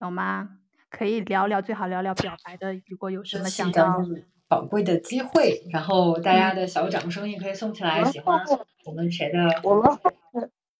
[0.00, 0.58] 有吗？
[0.90, 2.74] 可以聊聊，最好聊聊表白的。
[2.86, 4.04] 如果有什么想要
[4.48, 8.02] 宝贵的机会，然后大家的小掌声也可以送起来。
[8.04, 8.44] 喜欢
[8.84, 9.60] 我们谁的？
[9.62, 9.96] 我们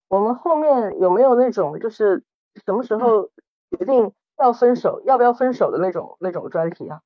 [0.09, 2.23] 我们后面有没有那种就是
[2.65, 3.31] 什么时候
[3.71, 7.01] 决定要分手，要不要分手的那种那种专题啊？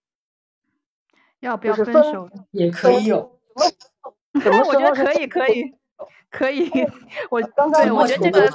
[1.40, 3.38] 要不要分手 也可以有。
[4.34, 5.74] 我觉得可以，可以，
[6.30, 6.70] 可以。
[7.30, 8.48] 我刚才我觉得这个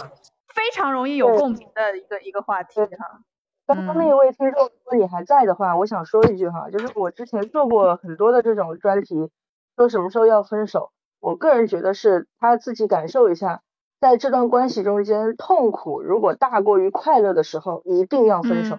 [0.54, 3.22] 非常容易有共鸣的一个一个话题哈。
[3.68, 9.32] 刚刚那一位听众，如果你还在的话，我想说一句哈，就是我之前做过很多的这种专题，
[9.76, 13.62] 说什么时候要分手，我个人觉得是他自己感受一下，
[14.06, 18.78] 在这段关系中间痛苦如果大过于快乐的时候，一定要分手，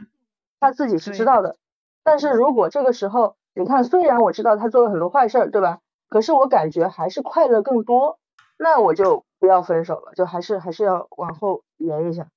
[0.60, 1.56] 他自己是知道的。
[2.04, 5.80] 但是如果这个时候，你看，虽然我知道他做了很多坏事，对吧？
[6.08, 8.20] 可是我感觉还是快乐更多，
[8.56, 12.28] 那我就不要分手了，就还是还是要往后延一下。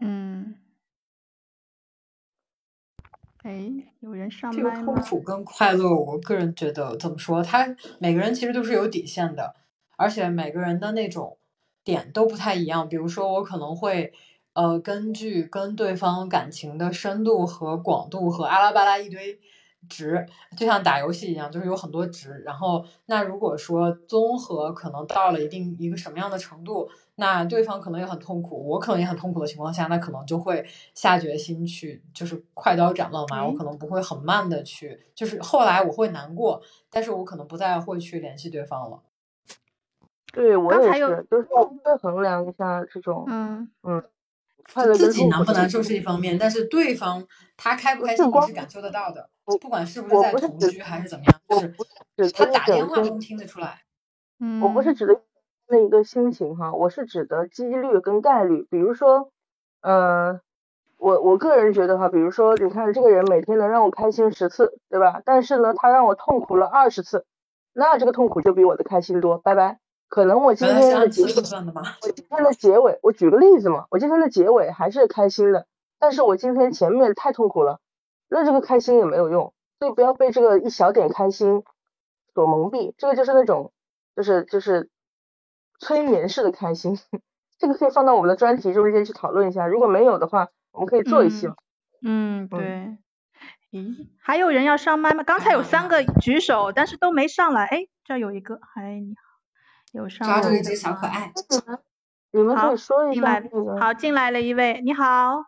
[0.00, 0.56] 嗯。
[3.44, 3.70] 哎，
[4.00, 7.40] 有人上这个痛苦跟快乐，我个人觉得怎么说？
[7.40, 9.54] 他每个人其实都是有底线的，
[9.96, 11.38] 而且每个人的那种
[11.86, 12.86] 点都不太一样。
[12.86, 14.12] 比如说，我可能会
[14.52, 19.40] 呃根据跟对方感情的深度和广度和阿拉巴拉一堆。
[19.88, 20.26] 值
[20.56, 22.42] 就像打游戏一样，就是有很多值。
[22.44, 33.46] 然后，那如果说综合可能到了一定一个什么样的程度，那对方可能也很痛苦，我可能也很痛苦的情况下，那可能就会下决心去，就是快刀斩乱麻。
[33.46, 36.60] 我可能不会很慢的去，就是后来我会难过，
[36.90, 39.00] 但是我可能不再会去联系对方了。
[40.36, 41.48] 对我也是，就是
[41.82, 44.04] 会衡量一下这种，嗯嗯，
[44.94, 47.26] 自己难不难受是一方面，但是对方
[47.56, 49.30] 他开不开心你是感受得到的。
[49.60, 51.72] 不管是不是在同居还是怎么样，
[52.16, 53.80] 就是他打电话能听得出来。
[54.40, 55.20] 嗯，我不是指的
[55.68, 58.66] 那一个心情哈，我是指的几率跟概率。
[58.68, 59.30] 比如说，
[59.80, 60.40] 呃，
[60.98, 65.22] 我我个人觉得哈，比如说你看这个人每天能让我开心十次，对吧？
[65.24, 67.24] 但是呢，他让我痛苦了二十次，
[67.72, 69.38] 那这个痛苦就比我的开心多。
[69.38, 69.78] 拜拜。
[70.08, 75.66] 可能我今天的结尾，我今天的结尾，我举个例子嘛，我今天的结尾还是开心的，
[75.98, 77.80] 但是我今天前面太痛苦了。
[78.28, 81.62] 那这个开心也没有用，所以不要被这个一小点开心
[82.34, 82.92] 所蒙蔽。
[82.98, 83.72] 这个就是那种，
[84.16, 84.90] 就是就是
[85.78, 86.98] 催眠式的开心。
[87.58, 89.66] 这个可以放到我们的专题中间去讨论一下。
[89.66, 91.48] 如果没有的话，我们可以做一期。
[92.02, 92.98] 嗯，对。
[93.70, 95.22] 咦，还有人要上麦吗？
[95.22, 97.64] 刚才有三个举手，但是都没上来。
[97.64, 99.25] 哎，这有一个，嗨，你好，
[99.96, 100.26] 有上。
[100.28, 101.32] 抓住一只小可爱。
[102.32, 103.42] 你们可以说一下。
[103.80, 105.44] 好，进来了一位，你好。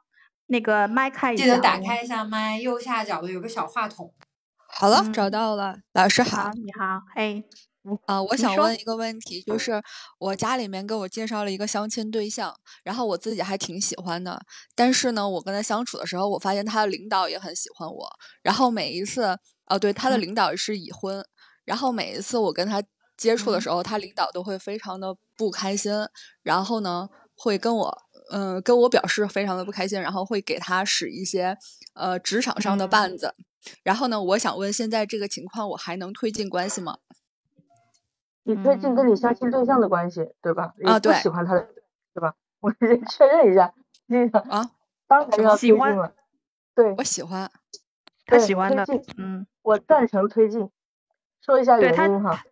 [0.51, 4.15] 那个麦开一下，记得打开一下麦，右下角的有个小话筒。
[4.67, 7.45] 好了，找到了，老师好，你好，嘿，
[8.07, 9.83] 啊，我想问一个问题，就是
[10.19, 14.41] 我家里面给我介绍了一个相亲对象，然后我自己还挺喜欢的，
[14.75, 18.09] 但是呢，我跟他相处的时候，我发现他的领导也很喜欢我，
[18.43, 21.23] 然后每一次，哦，对，他的领导是已婚，
[21.67, 22.83] 然后每一次我跟他
[23.19, 25.93] 接触的时候，他领导都会非常的不开心，
[26.43, 27.99] 然后呢，会跟我。
[28.31, 31.57] 嗯，跟我表示非常的不开心，然后会给他使一些
[31.95, 33.35] 呃职场上的绊子。
[33.83, 36.99] 然后呢，我想问，现在这个情况我还能推进关系吗？
[38.43, 40.75] 你推进跟你相亲对象的关系，对吧？
[40.85, 41.15] 啊，对。
[41.15, 41.67] 喜欢他的，
[42.13, 42.35] 对吧？
[42.61, 43.73] 我先确认一下。
[44.09, 44.73] 那个啊，
[45.07, 46.13] 当然要推进了。
[46.75, 47.51] 对，我喜欢。
[48.27, 48.85] 他喜欢的。
[49.17, 50.69] 嗯，我赞成推进。
[51.41, 52.45] 说一下原因哈。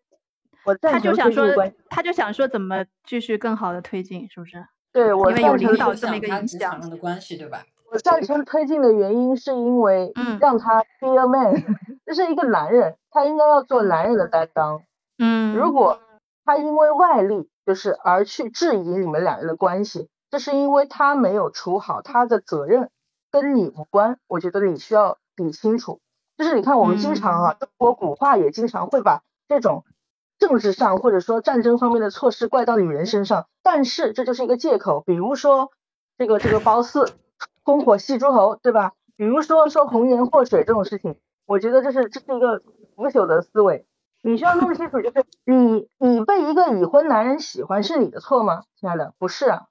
[0.66, 1.46] 我他就想说，
[1.88, 4.66] 他就想说怎么继续更好的推进，是不是？
[4.92, 7.64] 对，我因为有领导这么一个影响的关系，对吧？
[7.92, 11.54] 我赞成推进的原因是因为，让他 be a man，
[12.04, 14.82] 这是一个男人，他应该要做男人的担当。
[15.18, 16.00] 嗯，如果
[16.44, 22.90] 他因为外力就是而去质疑你们两人的关系，这是因为他没有处好他的责任，
[23.30, 24.18] 跟你无关。
[24.26, 26.00] 我觉得你需要理清楚。
[26.36, 29.84] 就是你看，我们经常啊，中国古话也经常会把这种
[30.38, 35.00] 政治上或者说战争方面的措施怪到女人身上，但是这就是一个借口。
[35.00, 35.70] 比如说
[36.18, 37.06] 这个这个褒姒
[37.64, 38.92] 烽火戏诸侯，对吧？
[39.16, 41.16] 比如说说红颜祸水这种事情，
[41.46, 42.62] 我觉得这是这是一个
[42.94, 43.86] 腐朽的思维。
[44.22, 49.14] 你需要弄清楚，就是你你被一个已婚男人喜欢是你的错吗，亲爱的？
[49.18, 49.66] 不是啊。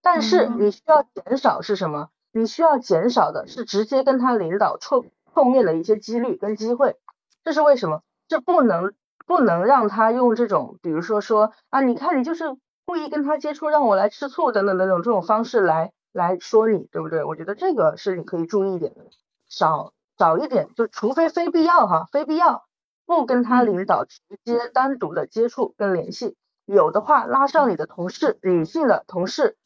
[0.00, 2.08] 但是你需要减少是什么？
[2.32, 6.96] 你需要减少的是直接跟他领导错碰面的一些几率跟机会。
[7.44, 8.02] 这是为什么？
[8.28, 8.92] 这不能
[9.28, 17.22] 不能让他用这种，比如说说啊，你看你就是故意跟他接触，让我来吃醋等等等等这种方式来来说你，对不对？
[17.22, 19.04] 我觉得这个是你可以注意一点的，
[19.48, 22.64] 少少一点，就除非非必要哈，非必要
[23.06, 29.56] 不跟他领导直接单独的接触跟联系，有的话拉上你的同事，女性的同事。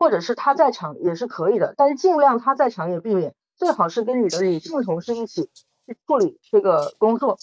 [0.00, 5.50] 或者是他在场也是可以的，但是尽量他在场也避免，最好是跟你的女性同事一起
[5.86, 7.36] 去处理这个工作。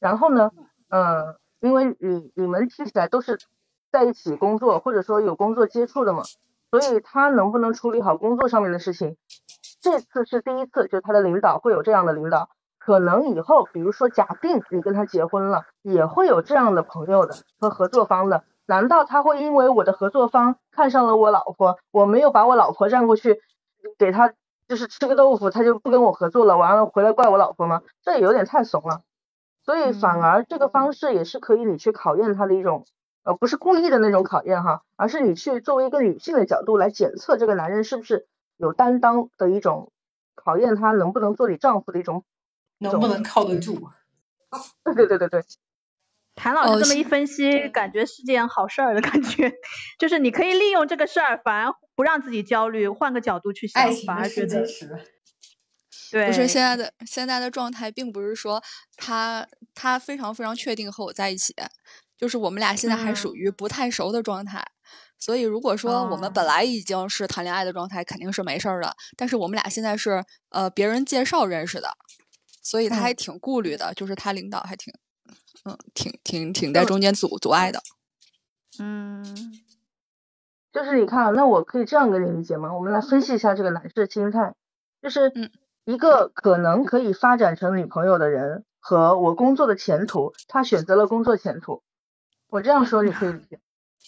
[0.00, 0.50] 然后呢，
[0.92, 3.38] 嗯，因为你你们听起来都是
[3.90, 6.22] 在一起工作，或者说有工作接触的嘛，
[6.70, 9.16] 所以他能不能处理好工作上面的事情，
[9.80, 18.44] 这次是第一次，就他的领导会有这样的领导，可能以后比如说假定你跟他结婚了，也会有这样的朋友的和合作方的。
[18.66, 23.40] 难道他会因为我的合作方看上了我老婆，我没有把我老婆让过去
[23.98, 24.34] 给他，
[24.68, 26.58] 就是吃个豆腐，他就不跟我合作了？
[26.58, 27.80] 完了回来怪我老婆吗？
[28.02, 29.00] 这也有点太怂了。
[29.64, 32.84] 所以反而这个方式也是可以你去考验他的一种，
[33.22, 38.26] 呃，不是故意的那种考验哈，而是你去作为一个女性的角度来检测这个男人是不是
[38.56, 39.92] 有担当的一种
[40.34, 42.24] 考验，他能不能做你丈夫的一种，
[42.78, 43.88] 能不能靠得住？
[44.84, 45.44] 对对对对对。
[46.34, 49.52] 谭老师这么一分析，感觉是件好事儿的感觉，
[49.98, 54.66] 就是你可以利用这个事儿，反而不让自己焦虑，换个角度去想，反而觉得，
[56.12, 58.62] 对，不是现在的现在的状态，并不是说
[58.96, 61.54] 他他非常非常确定和我在一起，
[62.18, 64.62] 就是我们俩现在还属于不太熟的状态，
[65.18, 71.96] 所以如果说我们本来已经是谈恋爱的状态，肯定是没事儿的，但是我们俩现在是呃别人介绍认识的，
[72.62, 74.92] 所以他还挺顾虑的，就是他领导还挺。
[75.64, 77.80] 嗯，挺挺挺在中间阻阻碍的。
[78.80, 79.24] 嗯，
[80.72, 82.74] 就是你看，那我可以这样跟你理解吗？
[82.74, 84.54] 我们来分析一下这个男士的心态，
[85.00, 85.30] 就是
[85.84, 91.82] 一个可能可以发展成女朋友的人和我工作的前途，他选择了工作前途。
[92.48, 93.60] 我这样说你可以理解？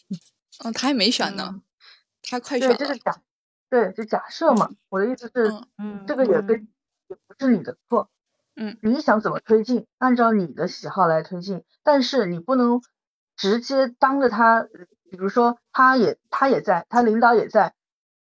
[0.65, 1.63] 嗯，他还没选呢，
[2.23, 2.77] 他快选了。
[2.77, 3.17] 对，这是假，
[3.69, 4.71] 对，就假设嘛。
[4.89, 6.69] 我的意思是，嗯，这个也跟
[7.09, 8.09] 也不是你的错。
[8.55, 12.81] 嗯，你想怎么推进，按照你的喜好来推进，但是你不能
[13.37, 14.63] 直接当着他，
[15.11, 17.75] 比如说他也他也在，他领导也在，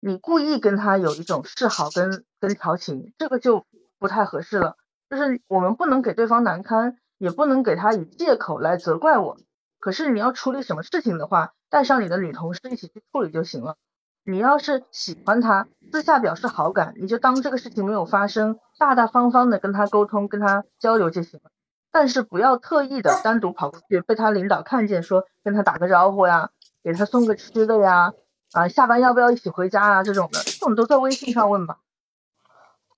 [0.05, 3.65] 你故意跟他有一种示好跟跟调情，这个就
[3.99, 4.75] 不太合适了。
[5.09, 9.37] 就是我们不能给对方难堪，也不能给他以借口来责怪我。
[9.79, 13.77] 可是你要处理什么事情的话，带上你的女同事一起去处理就行了。
[14.25, 21.49] 你要是喜欢他，私下表示好感，你就当这个事情没有发生，大大方方的跟他沟通，跟他交流就行了。
[21.93, 26.49] 但是不要特意的单独跑过去，被他领导看见，说跟他打个招呼呀，
[26.83, 28.11] 给他送个吃的呀，
[28.53, 30.03] 啊，下班要不要一起回家啊？
[30.03, 31.79] 这种的，这种都在微信上问吧。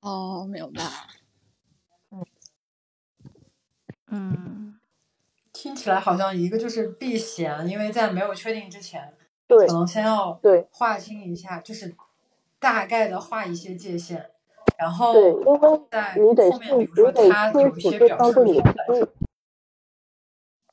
[0.02, 0.84] 哦，明白。
[2.12, 2.26] 嗯
[4.12, 4.80] 嗯，
[5.52, 9.14] 听起来好像一个就是避嫌，因为在没有确定之前。
[9.48, 11.96] 对，可能先要对划清一下，就是
[12.60, 14.32] 大概的画一些界限，
[14.76, 19.08] 然后对，因为在你得后面，比你如说他有得一些对表示不方对你的，心意，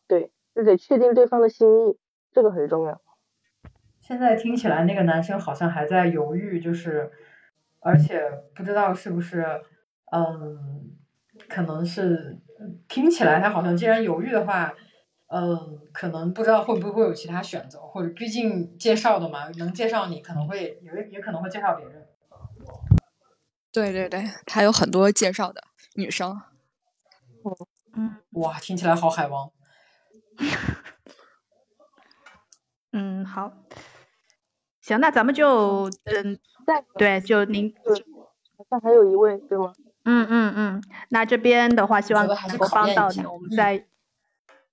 [0.08, 1.98] 对，就得确定对方的心意，
[2.32, 3.01] 这个很重要。
[4.02, 7.10] 现在听起来那个男生好像还在犹豫，就是
[7.80, 8.20] 而且
[8.54, 9.46] 不知道是不是，
[10.12, 10.90] 嗯，
[11.48, 12.38] 可能是
[12.86, 14.74] 听起来他好像既然犹豫的话。
[15.34, 22.06] 嗯，可能不知道会不会有其他选择，或者毕竟介绍的嘛，能介绍你可能会也也可能会介绍别人。
[23.72, 25.64] 对对对，他有很多介绍的
[25.94, 26.38] 女生。
[27.94, 29.50] 嗯，哇，听起来好海王。
[32.92, 33.50] 嗯，好，
[34.92, 36.38] 行，那咱们就嗯，
[36.98, 37.74] 对，就您，
[38.56, 39.72] 好像还有一位，对吗？
[40.04, 43.86] 嗯嗯嗯，那这边的话，希望能够帮到你，我们再，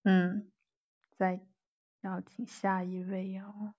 [0.03, 0.45] 嗯。
[1.17, 1.41] 再
[2.01, 3.73] 邀请下一位哦。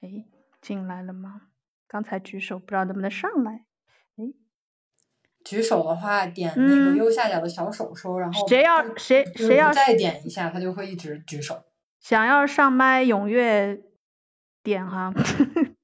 [0.00, 0.24] 哎，
[0.60, 1.42] 进来了吗？
[1.88, 3.64] 刚才举手，不知道能不能上来。
[4.16, 4.32] 哎，
[5.44, 11.64] 举手的话，点那个嗯右下角的小手手，然后谁要谁谁要再点一下，他就会一直举手。
[11.98, 13.82] 想要上麦踊跃
[14.62, 15.12] 点哈，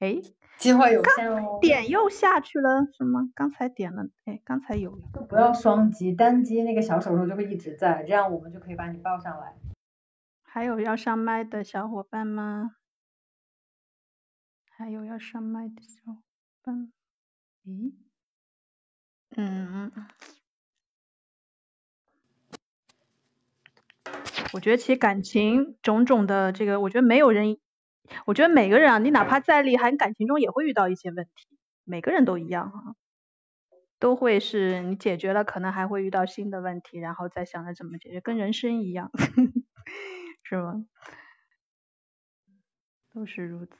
[0.00, 0.20] 哎，
[0.58, 1.58] 机会有限哦。
[1.60, 3.30] 点又下去了是吗？
[3.34, 9.56] 刚才点了，哎，刚才有一个，不要双击，单击那个小手手就会一直在，这样我们就可以把你抱上来。
[10.42, 12.76] 还有要上麦的小伙伴吗？
[14.70, 16.22] 还有要上麦的小伙
[16.62, 16.92] 伴？
[17.64, 17.92] 咦，
[19.36, 19.90] 嗯，
[24.52, 27.58] 我觉得其实感情种种的这个，我觉得没有人，
[28.26, 32.94] 我觉得每个人啊，你哪怕再厉害，你感情中也会遇到一些问题，每个人都一样啊，
[33.98, 39.10] 都会是你解决了，可能还会遇到新的问题，然后再想着怎么解决，跟人生一样，
[40.42, 40.84] 是吗？
[43.14, 43.72] 都是如此。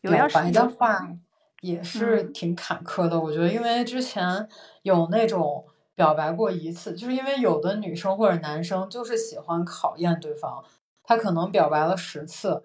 [0.00, 1.16] 有要是的话
[1.60, 4.48] 也是嗯挺坎坷的，我觉得，因为之前
[4.82, 5.66] 有那种
[5.98, 10.64] 表白过一次，就是因为有的女生或者男生就是喜欢考验对方，
[11.02, 12.62] 他可能表白了十次，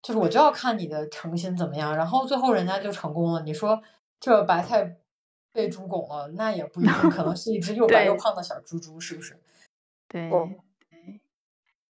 [0.00, 3.42] 就是我就要看你的诚心怎么样，然后最后人家就成功了。
[3.42, 3.82] 你说
[4.18, 4.96] 这白菜
[5.52, 9.38] 被猪拱了，那也不一定，可能 是一只又白又胖的小猪猪，是不是？
[10.08, 10.30] 对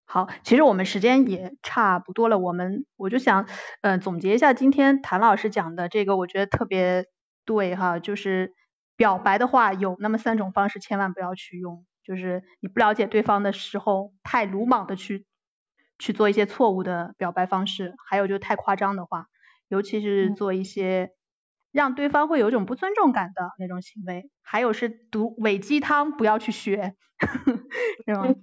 [0.05, 3.47] 好，其实我们时间也差不多了，我们我就想，
[3.81, 7.05] 嗯、总结一下今天谭老师讲的这个，我觉得特别
[7.45, 8.55] 对哈，就是
[8.99, 15.25] 表白的话有那么三种方式，千万不要去用，就是你不了解对方的时候，太鲁莽的去
[15.97, 19.27] 去做一些错误的表白方式，还有就是太夸张的话，
[19.69, 21.11] 尤其是嗯做一些
[21.71, 26.95] 让对方会有一种不尊重感的那种行为，还有是毒伪鸡汤，不要去学，
[28.05, 28.35] 是吗？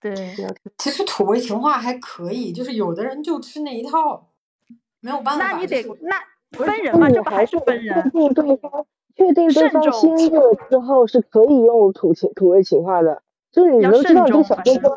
[0.00, 0.14] 对，
[0.78, 4.32] 其实土味情话还可以，就是有的人就吃那一套，
[5.00, 5.44] 没有办法。
[5.44, 6.16] 那你得就是那
[6.52, 8.86] 分人嘛，你这不还是是分人对方，
[9.18, 13.20] 确定对方心热之后是可以用土情土味情话的，
[13.52, 14.96] 就是你要能知道这个小哥哥、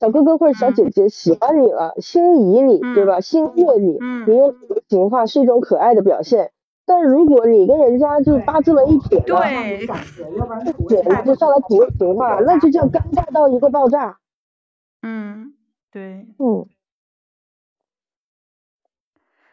[0.00, 3.20] 小哥哥或者小嗯姐姐喜欢你了，心仪你，对嗯吧？
[3.20, 6.50] 心悦你，嗯你用土味情话是一种可爱的表现。
[6.84, 14.18] 但如果你跟人家就八字了一撇要不然就上来土味情话，那就叫尴尬到一个爆炸。
[15.02, 15.54] 嗯，
[15.92, 16.66] 对，嗯，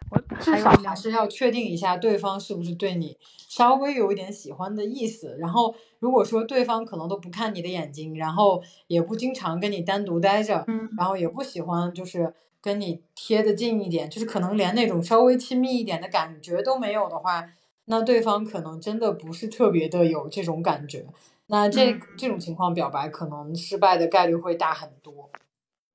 [0.09, 3.17] 我至少还是要确定一下对方是不是对你
[3.47, 5.35] 稍微有一点喜欢的意思。
[5.39, 17.43] 然后，如果说对方可能都不看你的眼睛，然后也不经常跟你单独待着，嗯然后也不喜欢就是跟你贴的近一点，就是可能连那种稍微亲密一点的感觉都没有的话，
[17.85, 21.05] 那对方可能真的不是特别的有这种感觉。
[21.47, 25.29] 那这嗯这种情况表白可能失败的概率会大很多。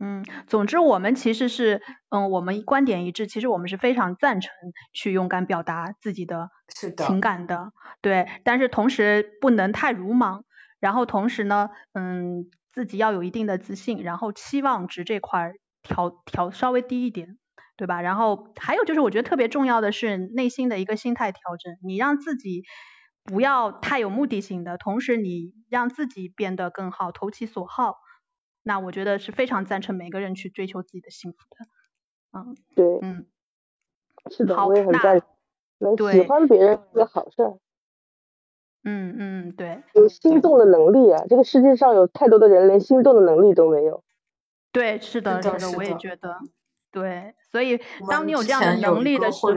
[0.05, 1.81] 嗯，总之我们其实是，
[2.11, 4.51] 嗯，我们观点一致，其实我们是非常赞成
[4.93, 6.51] 去勇敢表达自己的
[6.97, 7.71] 情感的，
[8.01, 10.45] 对，但是同时不能太鲁莽，
[10.81, 15.55] 然后同时呢，嗯，自己要有一定的自信，然后期望值这块儿
[15.85, 17.39] 调调稍微低一点，
[17.77, 18.01] 对吧？
[18.03, 22.65] 然后还有就是我觉得特别重要的是内心的一个心态调整，你让自己
[23.23, 27.95] 不要太有目的性的，同时你让自己变得更好，投其所好。
[28.63, 31.67] 那我觉得是非常赞成每个人去追求自己的幸福的。
[32.39, 33.27] 嗯对，嗯，
[34.31, 35.97] 是的，好我也很那赞成。
[35.97, 37.59] 对喜欢别人是个好事儿，
[38.85, 41.25] 嗯嗯，对有心动的能力啊！
[41.29, 44.05] 这个世界上有太多的人连心动的能力都没有。
[44.71, 46.39] 对，是的，是的，我也觉得，
[46.93, 49.53] 对，所以当你有这样的能力的时候，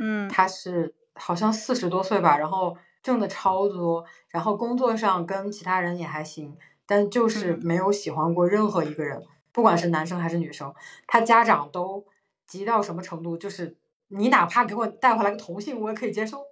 [0.00, 6.56] 嗯他是好像四十多岁吧，然后挣的超多，然后工作上跟其他人也还行，
[6.86, 10.74] 但就是嗯没有喜欢过任何一个人，不管是男生还是女生。
[11.06, 12.04] 他家长都
[12.46, 13.76] 急到什么程度，就是
[14.08, 16.44] 你哪怕给我带回来个同性，我也可以接受。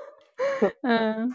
[0.82, 1.34] 嗯，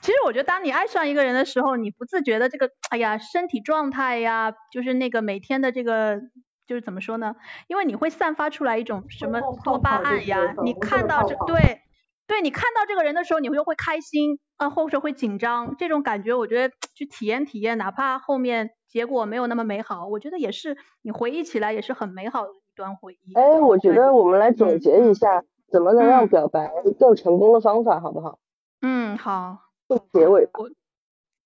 [0.00, 6.20] 其实我觉得，当你爱上一个人的时候，你不自觉的这个，哎呀，身体状态呀，就是那个每天的这个，
[6.66, 7.36] 就是怎么说呢？
[7.66, 11.82] 因为你会散发出来一种什么多巴胺呀，你看到这对。
[12.26, 23.34] 对你看到这个人的时候，你会会开心啊，或者会紧张，这种感觉，我觉得去体验体验，哪怕后面结果没有那么美好，我觉得也是你回忆起来也是很美好的一段回忆。
[23.34, 28.38] 哎，我觉得我们来总嗯结一下，怎么能让嗯表白更成功的方法，好不好？
[28.80, 30.70] 嗯，好，做结尾吧我，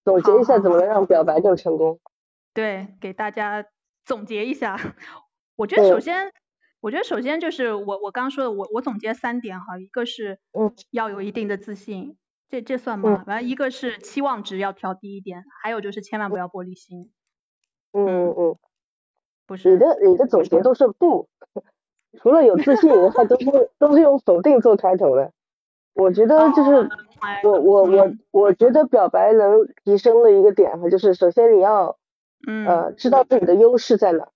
[0.05, 1.99] 总结一下怎么能让表白更成功。
[2.55, 3.65] 对，给大家
[4.05, 4.77] 总结一下。
[5.57, 6.33] 我觉得首先，
[6.81, 12.17] 我觉得首先就是我我刚说的，我我总结三点哈，一个是嗯要有一定的自信，
[12.49, 13.25] 这这算吗？
[13.27, 17.11] 完了一个是期望值要调低一点，还有就是千万不要玻璃心，
[17.93, 18.57] 嗯嗯
[19.47, 19.79] 不是你？
[19.79, 21.29] 的你的总结都是不，
[22.19, 25.33] 除了有自信以外，都是都是用否定做开头的。
[25.95, 26.89] 我觉得就是
[27.43, 31.99] 我我我我觉得表白能提升的一个点哈，就是首先你要
[32.67, 34.29] 呃知道自己的优势在哪，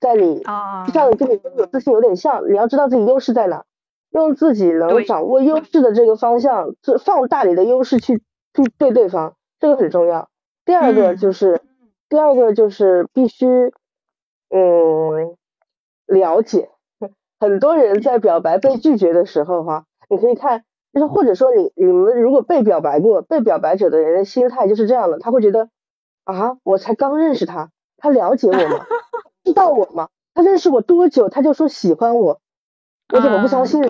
[0.00, 0.38] 在你
[0.86, 3.64] 就像跟你有自信有点像，你要知道自己优势在哪，
[4.10, 8.22] 用自己能掌握优势的这个方向，就放大你的优势去
[8.54, 10.28] 去对对方，这个很重要。
[10.64, 11.60] 第二个就是
[12.08, 13.46] 第二个就是必须
[14.48, 15.36] 嗯
[16.06, 16.70] 了解，
[17.38, 20.64] 很多人在表白被拒绝的时候哈，你可以看。
[20.92, 25.68] 就是或者说你你们如果被表白过，被表白者的人的心态就是这样的，他会觉得
[26.24, 28.84] 啊，我才刚认识他，他了解我吗？
[29.52, 30.08] 知道我吗？
[30.34, 32.40] 他认识我多久他就说喜欢我，
[33.12, 33.82] 我怎么不相信？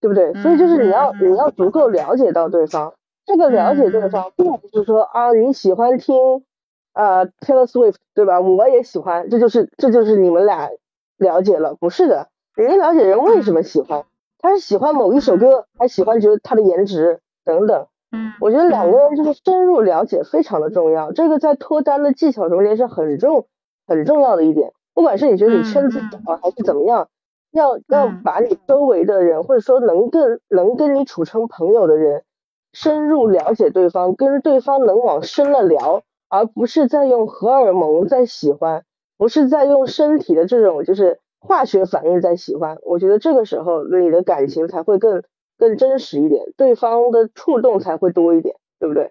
[0.00, 0.32] 对不对？
[0.42, 2.94] 所以就是你要你要足够了解到对方，
[3.24, 6.44] 这个了解对方并不是说啊你喜欢听
[6.92, 8.40] 呃 Taylor Swift 对吧？
[8.40, 10.70] 我也喜欢，这就是这就是你们俩
[11.18, 14.04] 了解了，不是的，人家了解人为什么喜欢。
[14.38, 17.86] 他是喜欢某一首歌，还喜欢觉得他的颜值等等。
[18.10, 23.46] 嗯，我觉得两个人就是深入了解非常的重要，这个在脱单的技巧中间是很重
[23.86, 24.72] 很重要的一点。
[24.94, 27.08] 不管是你觉得你圈子小还是怎么样，
[27.50, 32.24] 要要把你周围的人或者说能跟能跟你处成朋友的人
[32.72, 38.84] 深入了解对方，跟对方能往深了聊，而不是在用荷尔蒙在喜欢，
[39.16, 41.18] 不是在用身体的这种就是。
[41.44, 45.24] 化学反应在喜欢，我觉得这个时候你的感情才会更
[45.58, 49.10] 更真实一点，对方的触动才会多一点，对不对？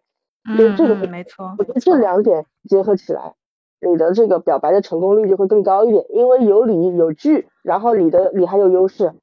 [0.50, 1.54] 嗯，这个没错。
[1.60, 3.34] 我觉得这两点结合起来，
[3.82, 9.14] 你的这个表白的成功率就会更高一点，因为有理有据，然后你的你还有优势。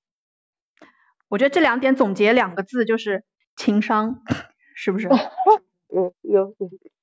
[1.28, 3.24] 我觉得这两点总结两个字就是
[3.56, 4.22] 情商，
[4.74, 5.08] 是不是？
[5.94, 6.54] 嗯，有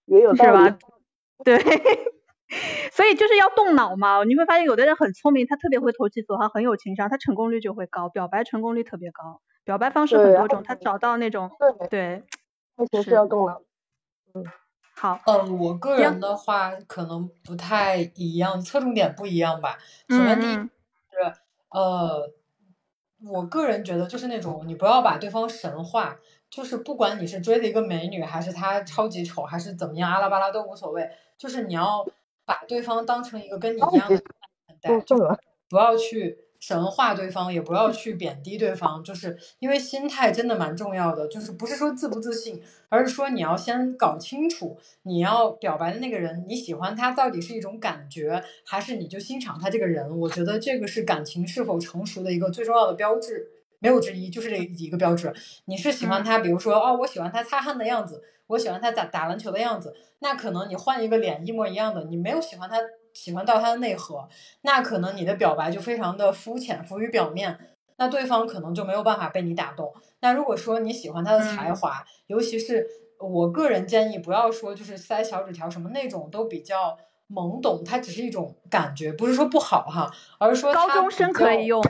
[0.05, 0.77] 也有是吧？
[1.43, 1.57] 对。
[2.91, 9.41] 所以就是要动脑嘛，你会发现有的人很聪明，他特别会投其所好，很有情商，他成功率就会高，表白成功率特别高。
[9.63, 11.49] 表白方式很多种，他找到那种
[11.89, 12.23] 对，
[12.91, 13.61] 确实要动脑。
[14.33, 14.43] 嗯，
[14.95, 15.19] 好。
[15.25, 19.77] 呃，我个人的话可能不太一样，侧重点不一样吧。
[20.09, 20.69] 首先第一是
[21.69, 22.31] 呃，
[23.23, 26.17] 我个人觉得就是那种你不要把对方神化，
[26.49, 32.05] 就是不管你是追的一个美女，还是她超级丑，还是怎么样，阿拉巴拉都无所谓，就是你要。
[32.47, 34.21] 把对方当成一个跟你一样的
[34.67, 35.17] 看待，就
[35.67, 41.27] 不要去神化对方，也不要去贬低对方，就是因为心态真的蛮重要的。
[41.27, 42.59] 就是不是说自不自信，
[42.89, 50.19] 而是说你要先搞清楚，你要表白的那个人，你喜欢他到底是一种感觉，还是你就欣赏他这个人？
[50.21, 53.47] 我觉得这个是感情是否成熟的一个最重要的标志，
[53.77, 55.31] 没有之一，就是这一个标志。
[55.65, 58.23] 你是喜欢他，比如说哦，我喜欢他擦汗的样子。
[58.47, 62.77] 我喜欢他打打篮球的样子，那可能你换一个脸一模一样的，你没有喜欢他，
[63.15, 64.29] 喜欢到他的内核，
[64.61, 67.57] 那可能你的表白就非常的肤浅，浮于表面，
[67.97, 69.91] 那对方可能就没有办法被你打动。
[70.19, 72.85] 那如果说你喜欢他的才华，尤其是
[73.19, 76.97] 我个人建议不要说就是塞小纸条什么那种都比较
[77.29, 81.81] 懵懂，它只是一种感觉，不是说不好哈，而是说高中生可以用。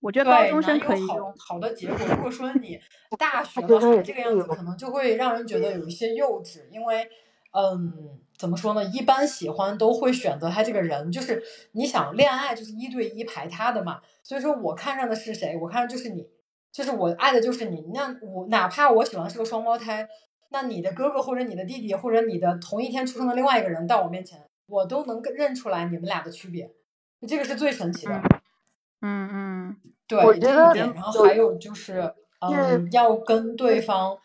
[0.00, 1.96] 我觉得高中生可以用好的结果。
[2.06, 2.78] 如果说你
[3.18, 6.68] 大学了还这个样子，可能就会让人觉得有一些幼稚。
[6.70, 7.08] 因为，
[7.52, 8.84] 嗯，怎么说呢？
[8.84, 11.42] 一般喜欢都会选择他这个人，就是
[11.72, 14.02] 你想恋爱就是一对一排他的嘛。
[14.22, 15.56] 所以说我看上的是谁？
[15.62, 16.28] 我看上就是你，
[16.70, 17.80] 就是我爱的就是你。
[17.94, 20.06] 那我哪怕我喜欢是个双胞胎，
[20.50, 26.70] 那你的哥哥或者你的弟弟或者你的同一天出生的另外一个人到我面前，我都能认出来你们俩的区别。
[27.26, 28.20] 这个是最神奇的。
[29.00, 29.76] 嗯嗯。
[30.06, 34.18] 对，这一点，然后还有就是，嗯，要跟对方，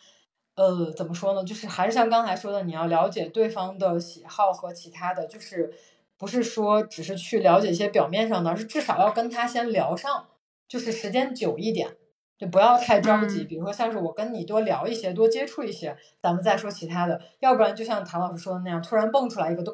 [0.60, 1.42] 呃，怎么说呢？
[1.42, 5.74] 就是还是像刚才说的，你要了解对方的喜好和其他的，就是
[6.18, 10.28] 不是说只是去了解一些表面上的，而是至少要跟他先聊上，
[10.68, 11.96] 就是时间久一点，
[12.38, 13.46] 就不要太着急。
[13.46, 17.22] 比如说像是我跟你多聊一些，多接触一些，咱们再说其他的。
[17.40, 19.72] 要不然就像唐老师说的那样，突然蹦出来一个都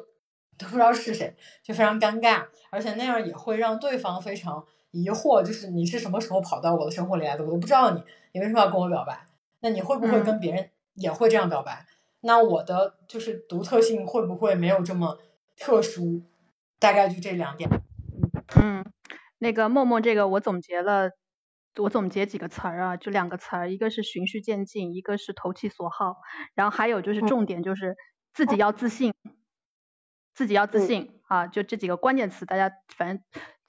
[0.56, 1.34] 都不知道是谁，
[1.64, 4.64] 就非常尴尬，而且那样也会让对方非常。
[4.92, 7.44] 疑惑就是你是什么时候跑到我的生活里来的？
[7.44, 8.00] 我都不知道你，
[8.32, 9.26] 你为什么要跟我表白？
[9.60, 11.86] 那你会不会跟别人也会这样表白？
[12.20, 15.18] 那我的就是独特性会不会没有这么
[15.56, 16.24] 特殊？
[16.78, 17.70] 大概就这两点。
[18.60, 18.84] 嗯，
[19.38, 21.10] 那个默默这个我总结了，
[21.76, 26.16] 我总结几个词儿啊，就两个词儿，一个是循序渐进，一个是投其所好，
[26.54, 27.96] 然后还有就是重点就是
[28.34, 29.14] 自己要自信，
[30.34, 33.24] 自己要自信啊，就这几个关键词，大家反正。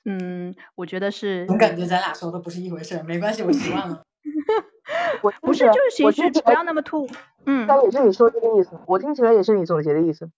[0.10, 1.46] 嗯，我觉得是。
[1.48, 4.04] 总感觉咱俩说的不是一回事，没关系，我习惯了。
[5.22, 7.08] 我不是，就是形式，不要那么突。
[7.46, 7.66] 嗯。
[7.68, 10.30] 但也是你说这个意思，我听起来也是你总结的意思。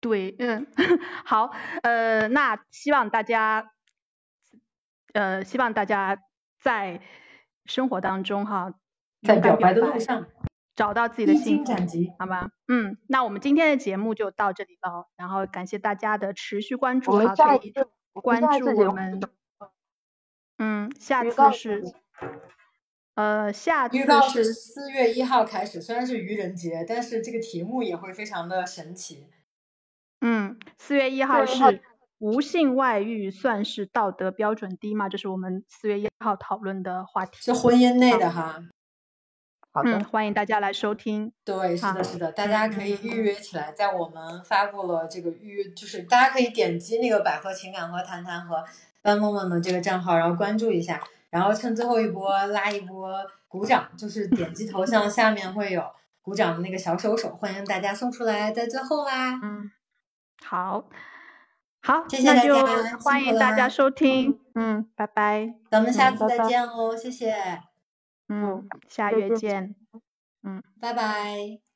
[0.00, 0.66] 对，嗯，
[1.24, 1.50] 好，
[1.82, 3.72] 呃，那希望大家，
[5.12, 6.18] 呃，希望大家
[6.62, 7.00] 在
[7.64, 8.74] 生活当中哈，
[9.26, 10.26] 在表白的路上
[10.76, 11.72] 找到自己的披幸福。
[12.18, 12.50] 好吧？
[12.68, 17.72] 嗯，那我们今天的节目就到这里了，然后感谢大家的持续关注我们哈，可以
[18.12, 19.20] 关注我们。
[20.58, 21.84] 嗯，下次是，
[23.18, 29.26] 呃，下次预告是是四月一号开始，虽然是愚人节，但是这个题目也会非常的神奇。
[30.20, 31.82] 嗯，四月一号4月1号是
[32.18, 35.08] 无性外遇算是道德标准低吗？
[35.08, 37.38] 这是我们四月一号讨论的话题。
[37.40, 38.62] 是婚姻内的哈，
[39.72, 41.32] 好的嗯，，欢迎大家来收听。
[41.44, 48.64] 对，是的，是的，大家可以预约起来，在我们发布了这个预约，就是大家可以点击那个百合情感和谈谈和
[49.02, 53.14] 班梦梦的这个账号，然后关注一下，然后趁最后一波拉一波
[53.48, 55.82] 鼓掌，就是点击头像下面会有
[56.22, 59.38] 鼓掌的那个小手手，欢迎大家送出来，在最后啦。
[59.42, 59.70] 嗯，
[60.44, 60.88] 好，
[61.82, 64.38] 好，谢谢大那就家欢迎大家收听。
[64.54, 65.54] 嗯，拜拜。
[65.70, 67.62] 咱们下次再嗯拜拜见哦，谢谢，
[68.28, 69.74] 嗯，下月见。
[70.42, 70.62] 嗯。
[70.80, 71.67] 拜拜。